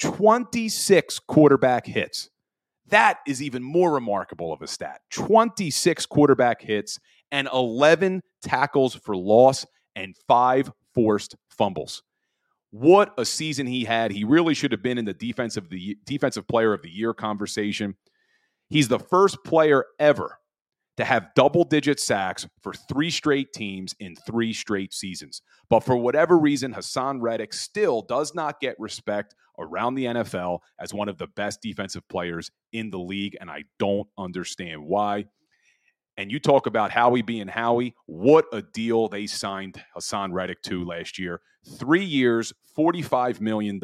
26 0.00 1.20
quarterback 1.20 1.86
hits. 1.86 2.30
That 2.88 3.18
is 3.26 3.42
even 3.42 3.62
more 3.62 3.92
remarkable 3.92 4.52
of 4.52 4.62
a 4.62 4.66
stat 4.66 5.02
26 5.12 6.06
quarterback 6.06 6.62
hits 6.62 6.98
and 7.30 7.48
11 7.52 8.22
tackles 8.42 8.94
for 8.94 9.16
loss 9.16 9.66
and 9.96 10.14
five 10.26 10.70
forced 10.94 11.36
fumbles. 11.50 12.02
What 12.70 13.14
a 13.16 13.24
season 13.24 13.66
he 13.66 13.84
had. 13.84 14.12
He 14.12 14.24
really 14.24 14.54
should 14.54 14.72
have 14.72 14.82
been 14.82 14.98
in 14.98 15.04
the 15.04 15.14
defensive 15.14 15.70
the 15.70 15.96
defensive 16.04 16.46
player 16.46 16.72
of 16.72 16.82
the 16.82 16.90
year 16.90 17.14
conversation. 17.14 17.96
He's 18.68 18.88
the 18.88 18.98
first 18.98 19.38
player 19.44 19.84
ever 19.98 20.38
to 20.98 21.04
have 21.04 21.32
double 21.34 21.64
digit 21.64 22.00
sacks 22.00 22.46
for 22.60 22.74
three 22.74 23.10
straight 23.10 23.52
teams 23.52 23.94
in 24.00 24.16
three 24.26 24.52
straight 24.52 24.92
seasons. 24.92 25.40
But 25.70 25.80
for 25.80 25.96
whatever 25.96 26.36
reason, 26.36 26.74
Haason 26.74 27.22
Reddick 27.22 27.54
still 27.54 28.02
does 28.02 28.34
not 28.34 28.60
get 28.60 28.74
respect 28.78 29.34
around 29.58 29.94
the 29.94 30.06
NFL 30.06 30.58
as 30.78 30.92
one 30.92 31.08
of 31.08 31.16
the 31.16 31.28
best 31.28 31.62
defensive 31.62 32.06
players 32.08 32.50
in 32.72 32.90
the 32.90 32.98
league. 32.98 33.36
And 33.40 33.48
I 33.48 33.64
don't 33.78 34.08
understand 34.18 34.84
why. 34.84 35.26
And 36.18 36.32
you 36.32 36.40
talk 36.40 36.66
about 36.66 36.90
Howie 36.90 37.22
being 37.22 37.46
Howie. 37.46 37.94
What 38.06 38.46
a 38.52 38.60
deal 38.60 39.08
they 39.08 39.28
signed 39.28 39.80
Haason 39.96 40.32
Reddick 40.32 40.60
to 40.62 40.84
last 40.84 41.16
year. 41.16 41.40
Three 41.78 42.04
years, 42.04 42.52
$45 42.76 43.40
million. 43.40 43.80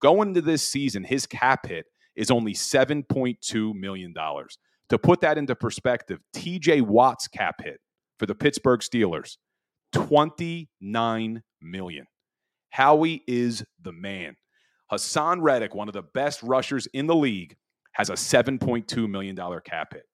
Going 0.00 0.28
into 0.28 0.40
this 0.40 0.66
season, 0.66 1.04
his 1.04 1.26
cap 1.26 1.66
hit 1.66 1.84
is 2.16 2.30
only 2.30 2.54
$7.2 2.54 3.74
million. 3.74 4.14
To 4.14 4.98
put 4.98 5.20
that 5.20 5.36
into 5.36 5.54
perspective, 5.54 6.20
TJ 6.34 6.80
Watt's 6.80 7.28
cap 7.28 7.56
hit 7.62 7.78
for 8.18 8.24
the 8.24 8.34
Pittsburgh 8.34 8.80
Steelers, 8.80 9.36
29 9.92 11.42
million. 11.60 12.06
Howie 12.70 13.22
is 13.28 13.62
the 13.82 13.92
man. 13.92 14.34
Haason 14.90 15.42
Reddick, 15.42 15.74
one 15.74 15.88
of 15.88 15.94
the 15.94 16.04
best 16.14 16.42
rushers 16.42 16.88
in 16.94 17.06
the 17.06 17.14
league, 17.14 17.54
has 17.92 18.08
a 18.08 18.14
$7.2 18.14 19.10
million 19.10 19.36
cap 19.62 19.92
hit. 19.92 20.04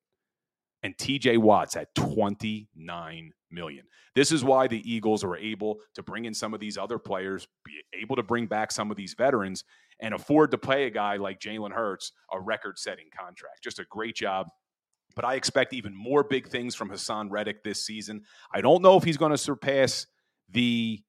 And 0.86 0.96
TJ 0.96 1.38
Watt's 1.38 1.74
at 1.74 1.92
29 1.96 3.32
million. 3.50 3.84
This 4.14 4.30
is 4.30 4.44
why 4.44 4.68
the 4.68 4.88
Eagles 4.88 5.24
are 5.24 5.36
able 5.36 5.80
to 5.96 6.02
bring 6.04 6.26
in 6.26 6.32
some 6.32 6.54
of 6.54 6.60
these 6.60 6.78
other 6.78 6.96
players, 6.96 7.48
be 7.64 7.72
able 8.00 8.14
to 8.14 8.22
bring 8.22 8.46
back 8.46 8.70
some 8.70 8.92
of 8.92 8.96
these 8.96 9.14
veterans, 9.14 9.64
and 9.98 10.14
afford 10.14 10.52
to 10.52 10.58
pay 10.58 10.84
a 10.84 10.90
guy 10.90 11.16
like 11.16 11.40
Jalen 11.40 11.72
Hurts 11.72 12.12
a 12.32 12.40
record 12.40 12.78
setting 12.78 13.06
contract. 13.18 13.64
Just 13.64 13.80
a 13.80 13.84
great 13.90 14.14
job 14.14 14.46
but 15.14 15.24
I 15.24 15.36
expect 15.36 15.72
even 15.72 15.96
more 15.96 16.22
big 16.22 16.46
things 16.46 16.74
from 16.74 16.90
Haason 16.90 17.30
Reddick 17.30 17.64
this 17.64 17.82
season. 17.82 18.24
I 18.52 18.60
don't 18.60 18.82
know 18.82 18.98
if 18.98 19.02
he's 19.02 19.16
going 19.16 19.30
to 19.30 19.38
surpass 19.38 20.06
the 20.50 21.02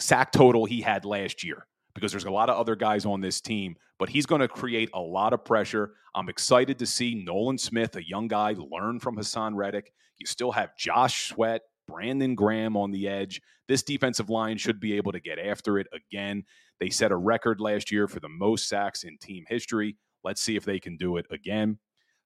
sack 0.00 0.32
total 0.32 0.64
he 0.64 0.80
had 0.80 1.04
last 1.04 1.44
year 1.44 1.67
because 1.98 2.12
there's 2.12 2.24
a 2.24 2.30
lot 2.30 2.48
of 2.50 2.56
other 2.56 2.76
guys 2.76 3.04
on 3.04 3.20
this 3.20 3.40
team, 3.40 3.76
but 3.98 4.08
he's 4.08 4.26
going 4.26 4.40
to 4.40 4.48
create 4.48 4.90
a 4.94 5.00
lot 5.00 5.32
of 5.32 5.44
pressure. 5.44 5.92
I'm 6.14 6.28
excited 6.28 6.78
to 6.78 6.86
see 6.86 7.14
Nolan 7.14 7.58
Smith, 7.58 7.96
a 7.96 8.06
young 8.06 8.28
guy, 8.28 8.54
learn 8.58 9.00
from 9.00 9.16
Haason 9.16 9.54
Reddick. 9.54 9.92
You 10.18 10.26
still 10.26 10.52
have 10.52 10.76
Josh 10.76 11.28
Sweat, 11.28 11.62
Brandon 11.86 12.34
Graham 12.34 12.76
on 12.76 12.90
the 12.90 13.08
edge. 13.08 13.40
This 13.68 13.82
defensive 13.82 14.30
line 14.30 14.56
should 14.56 14.80
be 14.80 14.94
able 14.94 15.12
to 15.12 15.20
get 15.20 15.38
after 15.38 15.78
it 15.78 15.86
again. 15.92 16.44
They 16.80 16.90
set 16.90 17.12
a 17.12 17.16
record 17.16 17.60
last 17.60 17.90
year 17.90 18.08
for 18.08 18.20
the 18.20 18.28
most 18.28 18.68
sacks 18.68 19.04
in 19.04 19.18
team 19.18 19.44
history. 19.48 19.96
Let's 20.24 20.40
see 20.40 20.56
if 20.56 20.64
they 20.64 20.80
can 20.80 20.96
do 20.96 21.16
it 21.16 21.26
again 21.30 21.78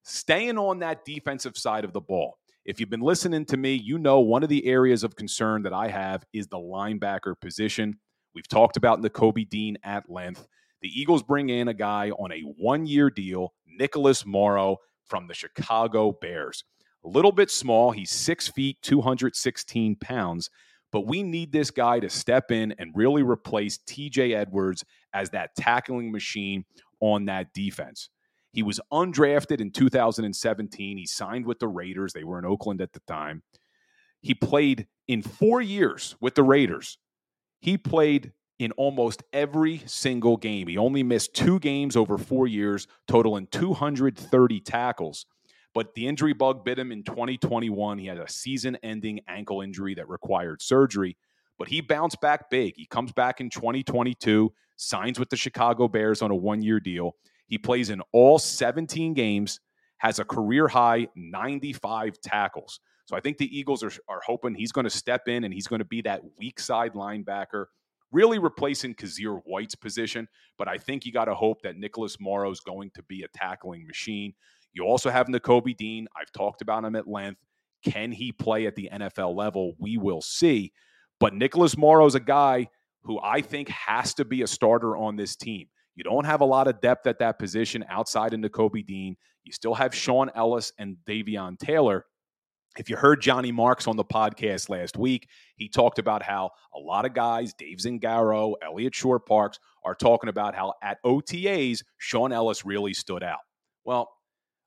staying 0.02 0.59
on 0.59 0.81
that 0.81 1.05
defensive 1.05 1.57
side 1.57 1.85
of 1.85 1.93
the 1.93 2.00
ball. 2.00 2.38
If 2.64 2.79
you've 2.79 2.91
been 2.91 3.00
listening 3.00 3.45
to 3.47 3.57
me, 3.57 3.75
you 3.75 3.99
know 3.99 4.21
one 4.21 4.43
of 4.43 4.49
the 4.49 4.67
areas 4.67 5.02
of 5.02 5.17
concern 5.17 5.62
that 5.62 5.73
I 5.73 5.88
have 5.88 6.25
is 6.33 6.47
the 6.47 6.59
linebacker 6.59 7.35
position. 7.41 7.99
We've 8.35 8.49
talked 8.49 8.77
about 8.77 9.03
Nakobe 9.03 9.49
Dean 9.49 9.77
at 9.83 10.09
length. 10.11 10.47
The 10.81 10.89
Eagles 10.89 11.23
bring 11.23 11.51
in 11.51 11.69
a 11.69 11.75
guy 11.75 12.11
on 12.11 12.33
a 12.33 12.41
one 12.41 12.87
year 12.87 13.11
deal, 13.11 13.53
Nicholas 13.67 14.27
Morrow 14.27 14.79
from 15.07 15.27
the 15.27 15.35
Chicago 15.35 16.12
Bears. 16.21 16.65
A 17.05 17.09
little 17.09 17.33
bit 17.33 17.51
small. 17.51 17.91
He's 17.91 18.11
six 18.11 18.49
feet, 18.49 18.79
216 18.83 19.97
pounds, 19.97 20.51
but 20.93 21.07
we 21.07 21.23
need 21.23 21.53
this 21.53 21.71
guy 21.71 22.01
to 22.01 22.09
step 22.09 22.51
in 22.51 22.75
and 22.79 22.93
really 22.95 23.23
replace 23.23 23.79
TJ 23.89 24.35
Edwards 24.35 24.85
as 25.12 25.31
that 25.31 25.55
tackling 25.57 26.12
machine 26.12 26.65
on 27.01 27.25
that 27.27 27.53
defense. 27.53 28.09
He 28.53 28.62
was 28.62 28.81
undrafted 28.93 29.61
in 29.61 29.71
2017. 29.71 30.99
He 30.99 31.07
signed 31.07 31.47
with 31.47 31.59
the 31.59 31.69
Raiders. 31.69 32.12
They 32.12 32.25
were 32.25 32.39
in 32.39 32.45
Oakland 32.45 32.81
at 32.81 32.93
the 32.93 33.01
time. 33.07 33.43
He 34.21 34.35
played 34.35 34.87
in 35.09 35.23
four 35.23 35.61
years 35.61 36.15
with 36.21 36.35
the 36.35 36.45
Raiders. 36.45 36.99
He 37.62 37.78
played 37.78 38.33
in 38.59 38.73
almost 38.73 39.23
every 39.33 39.83
single 39.87 40.37
game. 40.37 40.66
He 40.66 40.76
only 40.76 41.04
missed 41.04 41.33
two 41.33 41.61
games 41.61 41.97
over 41.97 42.19
four 42.19 42.49
years, 42.49 42.88
totaling 43.07 43.47
230 43.52 44.61
tackles. 44.61 45.26
But 45.73 45.95
the 45.95 46.09
injury 46.09 46.33
bug 46.33 46.64
bit 46.64 46.78
him 46.78 46.90
in 46.90 47.04
2021. 47.04 47.99
He 47.99 48.07
had 48.07 48.19
a 48.19 48.28
season 48.28 48.76
ending 48.83 49.21
ankle 49.28 49.62
injury 49.62 49.95
that 49.95 50.09
required 50.09 50.61
surgery, 50.61 51.16
but 51.57 51.69
he 51.69 51.81
bounced 51.81 52.21
back 52.21 52.50
big. 52.50 52.75
He 52.76 52.85
comes 52.85 53.12
back 53.12 53.40
in 53.40 53.49
2022, 53.49 54.52
signs 54.76 55.21
with 55.21 55.31
the 55.31 55.37
Chicago 55.37 55.87
Bears 55.87 56.21
on 56.21 56.33
a 56.33 56.37
one 56.37 56.62
year 56.62 56.81
deal. 56.81 57.14
He 57.47 57.59
plays 57.59 57.90
in 57.90 58.02
all 58.12 58.40
17 58.40 59.14
games, 59.14 59.61
has 59.99 60.19
a 60.19 60.25
career 60.25 60.66
high 60.66 61.07
95 61.14 62.21
tackles. 62.21 62.81
So 63.06 63.16
I 63.16 63.21
think 63.21 63.38
the 63.38 63.59
Eagles 63.59 63.82
are, 63.82 63.92
are 64.09 64.21
hoping 64.25 64.54
he's 64.54 64.73
going 64.73 64.85
to 64.85 64.90
step 64.90 65.28
in 65.28 65.44
and 65.44 65.52
he's 65.52 65.66
going 65.66 65.80
to 65.80 65.85
be 65.85 66.02
that 66.02 66.23
weak 66.38 66.61
side 66.61 66.94
linebacker, 66.94 67.66
really 68.11 68.38
replacing 68.38 68.94
Kyzir 68.94 69.40
White's 69.44 69.75
position. 69.75 70.28
But 70.59 70.68
I 70.68 70.78
think 70.78 71.04
you 71.04 71.12
got 71.12 71.26
to 71.26 71.35
hope 71.35 71.62
that 71.62 71.76
Nicholas 71.76 72.18
Morrow 72.21 72.50
is 72.50 72.61
going 72.61 72.90
to 72.94 73.02
be 73.04 73.23
a 73.23 73.28
tackling 73.37 73.87
machine. 73.87 74.35
You 74.73 74.85
also 74.85 75.11
have 75.11 75.26
Nakobe 75.26 75.76
Dean. 75.76 76.06
I've 76.18 76.32
talked 76.32 76.62
about 76.62 76.85
him 76.85 76.97
at 76.97 77.09
length. 77.09 77.40
Can 77.85 78.12
he 78.12 78.32
play 78.32 78.66
at 78.66 78.76
the 78.76 78.88
NFL 78.92 79.35
level? 79.35 79.75
We 79.78 79.97
will 79.97 80.23
see. 80.23 80.73
But 81.18 81.35
Nicholas 81.35 81.76
Morrow 81.76 82.06
is 82.06 82.14
a 82.14 82.21
guy 82.21 82.68
who 83.02 83.21
I 83.21 83.40
think 83.40 83.68
has 83.68 84.14
to 84.14 84.25
be 84.25 84.42
a 84.42 84.47
starter 84.47 84.97
on 84.97 85.16
this 85.16 85.37
team. 85.37 85.66
You 85.94 86.04
don't 86.04 86.25
have 86.25 86.40
a 86.40 86.47
lot 86.47 86.68
of 86.68 86.80
depth 86.80 87.06
at 87.06 87.18
that 87.18 87.38
position 87.38 87.85
outside 87.88 88.32
of 88.32 88.40
Nakobe 88.40 88.87
Dean. 88.87 89.16
You 89.44 89.52
still 89.52 89.75
have 89.75 89.94
Sean 89.94 90.30
Ellis 90.35 90.73
and 90.78 90.97
Davion 91.06 91.59
Taylor. 91.59 92.06
If 92.79 92.88
you 92.88 92.97
heard 92.97 93.21
Johnny 93.21 93.52
Marks 93.52 93.87
on 93.87 93.97
the 93.97 94.05
podcast 94.05 94.69
last 94.69 94.97
week, 94.97 95.29
he 95.57 95.69
talked 95.69 95.99
about 95.99 96.23
how 96.23 96.50
a 96.75 96.79
lot 96.79 97.05
of 97.05 97.12
guys, 97.12 97.52
Dave 97.52 97.79
Zangaro, 97.79 98.55
Eliot 98.64 98.95
Shorr-Parks, 98.95 99.59
are 99.85 99.95
talking 99.95 100.31
about 100.31 100.55
how 100.55 100.73
at 100.83 100.99
OTAs, 101.05 101.83
Sean 101.99 102.33
Ellis 102.33 102.64
really 102.64 102.95
stood 102.95 103.23
out. 103.23 103.41
Well, 103.85 104.09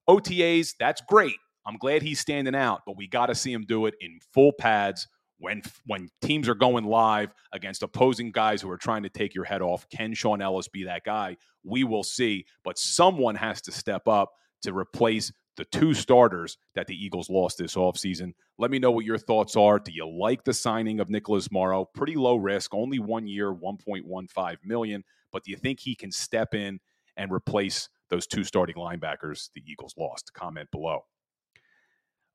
OTAs, 0.07 0.75
that's 0.79 1.01
great. 1.07 1.35
I'm 1.65 1.77
glad 1.77 2.03
he's 2.03 2.19
standing 2.19 2.53
out, 2.53 2.81
but 2.85 2.95
we 2.95 3.07
got 3.07 3.27
to 3.27 3.35
see 3.35 3.51
him 3.51 3.65
do 3.67 3.87
it 3.87 3.95
in 3.99 4.19
full 4.33 4.51
pads 4.53 5.07
when 5.39 5.61
when 5.85 6.07
teams 6.21 6.47
are 6.47 6.55
going 6.55 6.85
live 6.85 7.33
against 7.51 7.83
opposing 7.83 8.31
guys 8.31 8.61
who 8.61 8.69
are 8.69 8.77
trying 8.77 9.03
to 9.03 9.09
take 9.09 9.33
your 9.33 9.43
head 9.43 9.61
off. 9.61 9.87
Can 9.89 10.13
Sean 10.13 10.41
Ellis 10.41 10.67
be 10.67 10.83
that 10.83 11.03
guy? 11.03 11.37
We 11.63 11.83
will 11.83 12.03
see, 12.03 12.45
but 12.63 12.77
someone 12.77 13.35
has 13.35 13.61
to 13.63 13.71
step 13.71 14.07
up 14.07 14.31
to 14.61 14.73
replace 14.73 15.31
the 15.57 15.65
two 15.65 15.93
starters 15.93 16.57
that 16.75 16.87
the 16.87 16.95
Eagles 16.95 17.29
lost 17.29 17.57
this 17.57 17.75
offseason. 17.75 18.33
Let 18.57 18.71
me 18.71 18.79
know 18.79 18.91
what 18.91 19.05
your 19.05 19.17
thoughts 19.17 19.55
are. 19.55 19.79
Do 19.79 19.91
you 19.91 20.07
like 20.07 20.43
the 20.43 20.53
signing 20.53 20.99
of 20.99 21.09
Nicholas 21.09 21.51
Morrow? 21.51 21.85
Pretty 21.93 22.15
low 22.15 22.35
risk, 22.35 22.73
only 22.73 22.99
one 22.99 23.27
year, 23.27 23.53
1.15 23.53 24.57
million, 24.63 25.03
but 25.31 25.43
do 25.43 25.51
you 25.51 25.57
think 25.57 25.79
he 25.79 25.95
can 25.95 26.11
step 26.11 26.53
in 26.53 26.79
and 27.17 27.31
replace 27.31 27.89
those 28.09 28.27
two 28.27 28.43
starting 28.43 28.75
linebackers 28.75 29.49
the 29.53 29.63
Eagles 29.65 29.95
lost? 29.97 30.33
Comment 30.33 30.69
below. 30.71 31.05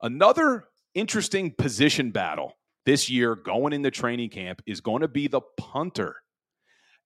Another 0.01 0.65
interesting 0.95 1.51
position 1.51 2.11
battle 2.11 2.53
this 2.85 3.09
year 3.09 3.35
going 3.35 3.73
into 3.73 3.91
training 3.91 4.29
camp 4.29 4.61
is 4.65 4.81
going 4.81 5.01
to 5.01 5.07
be 5.07 5.27
the 5.27 5.41
punter. 5.57 6.15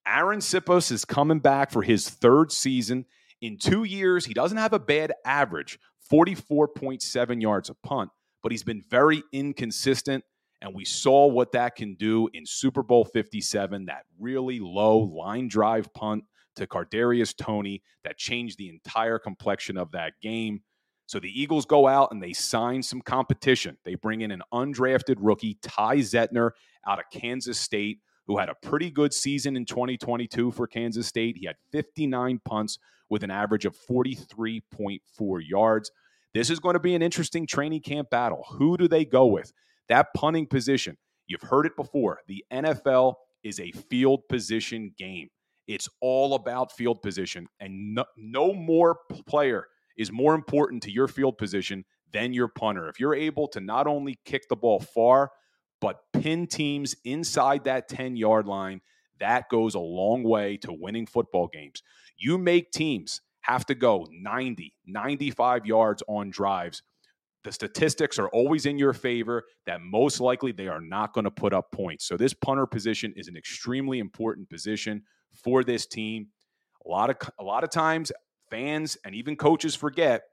Arryn 0.08 0.38
Siposs 0.38 0.92
is 0.92 1.04
coming 1.04 1.40
back 1.40 1.72
for 1.72 1.82
his 1.82 2.10
third 2.10 2.52
season. 2.52 3.06
In 3.42 3.58
two 3.58 3.84
years, 3.84 4.26
he 4.26 4.34
doesn't 4.34 4.58
have 4.58 4.74
a 4.74 4.80
bad 4.80 5.12
average 5.26 5.80
44.7 6.12 7.42
yards 7.42 7.70
a 7.70 7.76
punt, 7.76 8.12
but 8.44 8.52
he's 8.52 8.64
been 8.64 8.84
very 8.90 9.24
inconsistent. 9.32 10.24
And 10.62 10.74
we 10.74 10.86
saw 10.86 11.28
what 11.28 11.52
that 11.52 11.76
can 11.76 11.96
do 11.96 12.30
in 12.34 12.46
Super 12.46 12.82
Bowl 12.82 13.06
57, 13.06 13.86
that 13.86 14.06
really 14.20 14.60
low 14.60 15.00
line 15.00 15.48
drive 15.48 15.94
punt 15.94 16.24
to 16.56 16.66
Kadarius 16.66 17.36
Toney 17.36 17.84
that 18.04 18.18
changed 18.18 18.58
the 18.58 18.70
entire 18.70 19.20
complexion 19.20 19.78
of 19.78 19.92
that 19.92 20.14
game. 20.22 20.62
So 21.08 21.20
the 21.20 21.40
Eagles 21.40 21.66
go 21.66 21.88
out 21.88 22.12
and 22.12 22.22
they 22.22 22.34
sign 22.34 22.82
some 22.82 23.02
competition. 23.02 23.78
They 23.84 23.96
bring 23.96 24.22
in 24.22 24.32
an 24.32 24.42
undrafted 24.54 25.18
rookie, 25.20 25.60
Ty 25.62 25.98
Zentner, 25.98 26.52
out 26.88 27.00
of 27.00 27.06
Kansas 27.12 27.60
State, 27.60 28.00
who 28.26 28.38
had 28.38 28.50
a 28.50 28.56
pretty 28.56 28.90
good 28.90 29.14
season 29.14 29.56
in 29.56 29.66
2022 29.66 30.52
for 30.52 30.66
Kansas 30.66 31.08
State. 31.08 31.38
He 31.38 31.46
had 31.46 31.58
59 31.72 32.40
punts 32.44 32.80
with 33.10 33.24
an 33.24 33.32
average 33.32 33.66
of 33.66 33.76
43.4 33.90 35.00
yards. 35.48 35.92
This 36.34 36.50
is 36.50 36.60
going 36.60 36.74
to 36.74 36.80
be 36.80 36.96
an 36.96 37.02
interesting 37.02 37.48
training 37.48 37.82
camp 37.82 38.10
battle. 38.10 38.46
Who 38.52 38.78
do 38.78 38.88
they 38.88 39.06
go 39.06 39.26
with? 39.26 39.54
That 39.90 40.08
punting 40.16 40.48
position. 40.48 40.98
You've 41.28 41.42
heard 41.42 41.66
it 41.66 41.76
before. 41.76 42.20
The 42.28 42.44
NFL 42.52 43.16
is 43.44 43.60
a 43.60 43.72
field 43.72 44.22
position 44.30 44.94
game. 44.98 45.30
It's 45.68 45.90
all 46.02 46.36
about 46.36 46.72
field 46.72 47.02
position, 47.02 47.48
and 47.60 47.96
no, 47.96 48.06
no 48.18 48.54
more 48.54 48.98
player 49.26 49.66
is 49.98 50.12
more 50.12 50.36
important 50.36 50.84
to 50.84 50.92
your 50.92 51.08
field 51.08 51.38
position 51.38 51.86
than 52.12 52.34
your 52.34 52.48
punter. 52.48 52.88
If 52.88 53.00
you're 53.00 53.16
able 53.16 53.48
to 53.50 53.60
not 53.60 53.88
only 53.88 54.20
kick 54.26 54.48
the 54.48 54.56
ball 54.56 54.80
far, 54.80 55.32
but 55.82 56.00
pin 56.14 56.48
teams 56.48 56.96
inside 57.04 57.64
that 57.64 57.88
10 57.88 58.16
yard 58.16 58.48
line, 58.48 58.82
that 59.20 59.50
goes 59.50 59.76
a 59.76 59.80
long 59.80 60.24
way 60.24 60.58
to 60.58 60.74
winning 60.74 61.06
football 61.06 61.48
games. 61.48 61.82
You 62.18 62.38
make 62.38 62.72
teams 62.72 63.22
have 63.42 63.66
to 63.68 63.76
go 63.76 64.08
90, 64.12 64.74
95 64.86 65.66
yards 65.66 66.04
on 66.08 66.30
drives. 66.30 66.82
The 67.44 67.52
statistics 67.52 68.18
are 68.18 68.28
always 68.30 68.66
in 68.66 68.80
your 68.80 68.94
favor 68.94 69.44
that 69.68 69.80
most 69.82 70.20
likely 70.20 70.52
they 70.52 70.68
are 70.68 70.82
not 70.82 71.14
going 71.14 71.26
to 71.26 71.32
put 71.32 71.54
up 71.54 71.72
points. 71.72 72.08
So, 72.08 72.18
this 72.18 72.34
punter 72.34 72.66
position 72.66 73.14
is 73.16 73.28
an 73.28 73.38
extremely 73.38 74.00
important 74.00 74.50
position 74.50 75.04
for 75.44 75.64
this 75.64 75.86
team. 75.86 76.30
A 76.86 76.90
lot 76.90 77.12
of 77.12 77.18
a 77.40 77.44
lot 77.44 77.64
of 77.64 77.70
times 77.70 78.12
fans 78.50 78.98
and 79.06 79.14
even 79.14 79.36
coaches 79.36 79.76
forget 79.76 80.24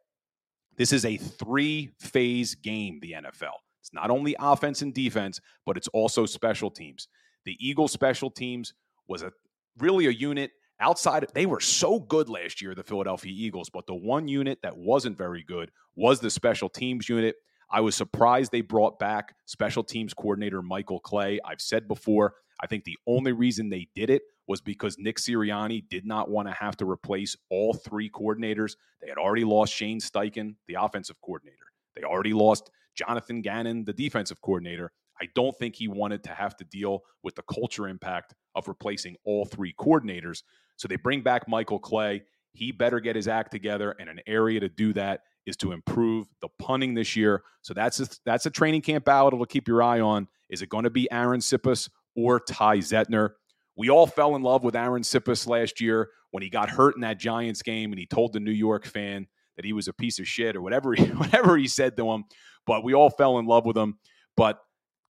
this 0.77 0.93
is 0.93 1.05
a 1.05 1.17
three 1.17 1.91
phase 2.01 2.55
game, 2.55 2.99
the 3.03 3.13
NFL. 3.13 3.57
It's 3.81 3.93
not 3.93 4.11
only 4.11 4.35
offense 4.39 4.81
and 4.81 4.95
defense, 4.95 5.41
but 5.67 5.77
it's 5.77 5.89
also 5.89 6.25
special 6.25 6.71
teams. 6.71 7.09
The 7.45 7.57
Eagles 7.61 7.93
special 7.93 8.31
teams 8.31 8.75
was 9.09 9.23
a 9.23 9.33
really 9.79 10.07
a 10.07 10.11
unit 10.11 10.53
outside 10.81 11.25
they 11.33 11.47
were 11.47 11.61
so 11.61 12.01
good 12.01 12.29
last 12.29 12.61
year 12.61 12.75
the 12.75 12.83
Philadelphia 12.83 13.33
Eagles, 13.35 13.71
but 13.71 13.87
the 13.87 13.95
one 13.95 14.29
unit 14.29 14.59
that 14.63 14.77
wasn't 14.77 15.17
very 15.17 15.43
good 15.43 15.71
was 15.95 16.21
the 16.21 16.31
special 16.31 16.69
teams 16.69 17.09
unit. 17.09 17.37
I 17.71 17.81
was 17.81 17.95
surprised 17.95 18.53
they 18.53 18.61
brought 18.61 18.99
back 18.99 19.35
special 19.47 19.83
teams 19.83 20.13
coordinator 20.13 20.61
Michael 20.61 21.01
Clay. 21.01 21.41
I've 21.45 21.61
said 21.61 21.89
before, 21.89 22.35
I 22.61 22.67
think 22.67 22.85
the 22.85 22.99
only 23.07 23.33
reason 23.33 23.71
they 23.71 23.89
did 23.95 24.11
it 24.11 24.23
was 24.47 24.61
because 24.61 24.99
Nick 24.99 25.17
Sirianni 25.17 25.89
did 25.89 26.05
not 26.05 26.29
want 26.29 26.49
to 26.49 26.55
have 26.55 26.77
to 26.79 26.89
replace 26.89 27.37
all 27.49 27.73
three 27.73 28.11
coordinators. 28.11 28.77
They 29.01 29.09
had 29.09 29.19
already 29.19 29.45
lost 29.45 29.73
Shane 29.73 30.01
Steichen, 30.01 30.57
the 30.67 30.75
offensive 30.75 31.21
coordinator. 31.23 31.73
They 31.95 32.03
already 32.03 32.33
lost 32.33 32.71
Jonathan 32.95 33.41
Gannon, 33.41 33.85
the 33.85 33.93
defensive 33.93 34.41
coordinator. 34.43 34.93
I 35.21 35.27
don't 35.35 35.57
think 35.59 35.77
he 35.77 35.89
wanted 35.89 36.25
to 36.25 36.31
have 36.31 36.57
to 36.57 36.65
deal 36.65 37.01
with 37.23 37.35
the 37.35 37.43
culture 37.43 37.89
impact 37.89 38.35
of 38.55 38.69
replacing 38.69 39.17
all 39.25 39.45
three 39.45 39.75
coordinators. 39.79 40.43
So 40.77 40.89
they 40.89 40.97
bring 40.97 41.23
back 41.23 41.49
Michael 41.49 41.79
Clay. 41.79 42.23
He 42.53 42.73
better 42.73 43.01
get 43.01 43.17
his 43.17 43.29
act 43.29 43.51
together, 43.51 43.95
and 43.99 44.09
an 44.09 44.21
area 44.27 44.61
to 44.61 44.69
do 44.69 44.93
that 44.95 45.21
is 45.47 45.57
to 45.59 45.73
improve 45.73 46.27
the 46.41 46.49
punting 46.59 46.95
this 46.95 47.17
year. 47.17 47.43
So 47.63 47.75
that's 47.75 48.01
a, 48.01 48.09
that's 48.25 48.47
a 48.47 48.51
training 48.51 48.83
camp 48.83 49.05
battle 49.05 49.39
to 49.39 49.47
keep 49.47 49.67
your 49.67 49.83
eye 49.83 50.01
on. 50.01 50.29
Is 50.51 50.63
it 50.63 50.69
going 50.69 50.85
to 50.85 50.91
be 50.91 51.09
Arryn 51.11 51.39
Siposs 51.39 51.89
or 52.15 52.41
Ty 52.41 52.79
Zentner? 52.79 53.31
We 53.77 53.91
all 53.91 54.07
fell 54.07 54.37
in 54.37 54.43
love 54.43 54.65
with 54.65 54.75
Arryn 54.75 55.01
Siposs 55.01 55.47
last 55.47 55.81
year 55.81 56.11
when 56.31 56.43
he 56.43 56.51
got 56.51 56.71
hurt 56.71 56.95
in 56.95 57.01
that 57.03 57.19
Giants 57.19 57.63
game 57.63 57.91
and 57.91 57.99
he 57.99 58.07
told 58.07 58.33
the 58.33 58.41
New 58.41 58.53
York 58.53 58.85
fan 58.85 59.27
that 59.57 59.65
he 59.65 59.73
was 59.73 59.89
a 59.89 59.93
piece 59.93 60.19
of 60.19 60.29
shit 60.29 60.57
or 60.57 60.63
whatever 60.63 60.95
he, 60.95 61.05
whatever 61.07 61.57
he 61.57 61.67
said 61.67 61.97
to 61.97 62.11
him. 62.11 62.25
But 62.67 62.85
we 62.85 62.95
all 62.95 63.11
fell 63.11 63.39
in 63.39 63.47
love 63.47 63.65
with 63.65 63.77
him. 63.77 63.99
But 64.37 64.59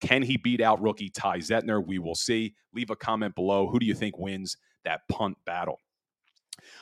can 0.03 0.23
he 0.23 0.37
beat 0.37 0.61
out 0.61 0.83
rookie 0.83 1.09
Ty 1.09 1.39
Zentner? 1.39 1.85
We 1.85 1.99
will 1.99 2.17
see. 2.17 2.55
Leave 2.75 2.91
a 2.91 2.97
comment 2.97 3.35
below. 3.35 3.69
Who 3.69 3.79
do 3.79 3.87
you 3.87 3.95
think 3.95 4.19
wins 4.19 4.57
that 4.85 5.03
punt 5.09 5.39
battle? 5.47 5.79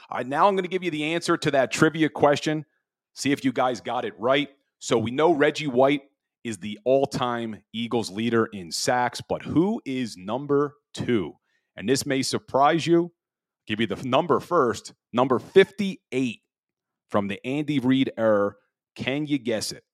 All 0.08 0.18
right, 0.18 0.26
now 0.26 0.48
I'm 0.48 0.54
going 0.54 0.64
to 0.64 0.70
give 0.70 0.82
you 0.82 0.90
the 0.90 1.12
answer 1.12 1.36
to 1.36 1.50
that 1.52 1.70
trivia 1.70 2.08
question. 2.08 2.64
See 3.14 3.30
if 3.30 3.44
you 3.44 3.52
guys 3.52 3.80
got 3.80 4.04
it 4.04 4.18
right. 4.18 4.48
So 4.78 4.98
we 4.98 5.10
know 5.10 5.32
Reggie 5.32 5.66
White 5.66 6.02
is 6.42 6.58
the 6.58 6.78
all 6.84 7.06
time 7.06 7.62
Eagles 7.74 8.10
leader 8.10 8.46
in 8.46 8.72
sacks, 8.72 9.20
but 9.20 9.42
who 9.42 9.82
is 9.84 10.16
number 10.16 10.76
two? 10.94 11.34
And 11.76 11.88
this 11.88 12.06
may 12.06 12.22
surprise 12.22 12.86
you. 12.86 13.04
I'll 13.04 13.10
give 13.66 13.80
you 13.80 13.86
the 13.86 14.02
number 14.08 14.40
first. 14.40 14.94
Number 15.12 15.38
58 15.38 16.40
from 17.10 17.28
the 17.28 17.46
Andy 17.46 17.78
Reid 17.78 18.12
era. 18.16 18.54
Can 18.94 19.26
you 19.26 19.38
guess 19.38 19.72
it? 19.72 19.84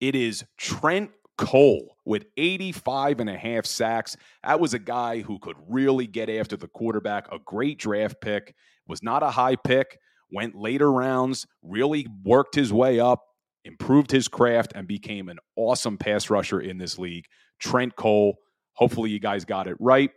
It 0.00 0.14
is 0.14 0.44
Trent 0.56 1.10
Cole 1.36 1.96
with 2.04 2.26
85 2.36 3.20
and 3.20 3.30
a 3.30 3.36
half 3.36 3.66
sacks. 3.66 4.16
That 4.42 4.60
was 4.60 4.74
a 4.74 4.78
guy 4.78 5.20
who 5.20 5.38
could 5.38 5.56
really 5.68 6.06
get 6.06 6.28
after 6.28 6.56
the 6.56 6.68
quarterback, 6.68 7.30
a 7.32 7.38
great 7.44 7.78
draft 7.78 8.20
pick, 8.20 8.54
was 8.86 9.02
not 9.02 9.22
a 9.22 9.30
high 9.30 9.56
pick, 9.56 9.98
went 10.30 10.54
later 10.54 10.90
rounds, 10.92 11.46
really 11.62 12.06
worked 12.24 12.54
his 12.54 12.72
way 12.72 13.00
up, 13.00 13.22
improved 13.64 14.10
his 14.10 14.28
craft, 14.28 14.72
and 14.74 14.86
became 14.86 15.28
an 15.28 15.38
awesome 15.56 15.96
pass 15.96 16.30
rusher 16.30 16.60
in 16.60 16.78
this 16.78 16.98
league. 16.98 17.26
Trent 17.58 17.96
Cole. 17.96 18.36
Hopefully, 18.74 19.10
you 19.10 19.20
guys 19.20 19.44
got 19.44 19.68
it 19.68 19.76
right. 19.78 20.10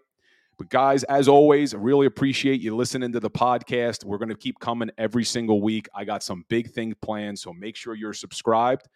But, 0.57 0.69
guys, 0.69 1.03
as 1.03 1.27
always, 1.27 1.75
I 1.75 1.77
really 1.77 2.07
appreciate 2.07 2.59
you 2.59 2.75
listening 2.75 3.11
to 3.11 3.19
the 3.19 3.29
podcast. 3.29 4.03
We're 4.03 4.17
going 4.17 4.29
to 4.29 4.35
keep 4.35 4.59
coming 4.59 4.89
every 4.97 5.23
single 5.23 5.61
week. 5.61 5.87
I 5.93 6.03
got 6.03 6.23
some 6.23 6.45
big 6.49 6.71
things 6.71 6.95
planned, 6.99 7.37
so 7.37 7.53
make 7.53 7.75
sure 7.75 7.93
you're 7.93 8.13
subscribed. 8.13 8.87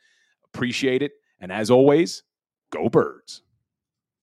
Appreciate 0.53 1.03
it. 1.03 1.12
And 1.41 1.51
as 1.51 1.71
always, 1.71 2.23
go 2.71 2.88
birds. 2.88 3.41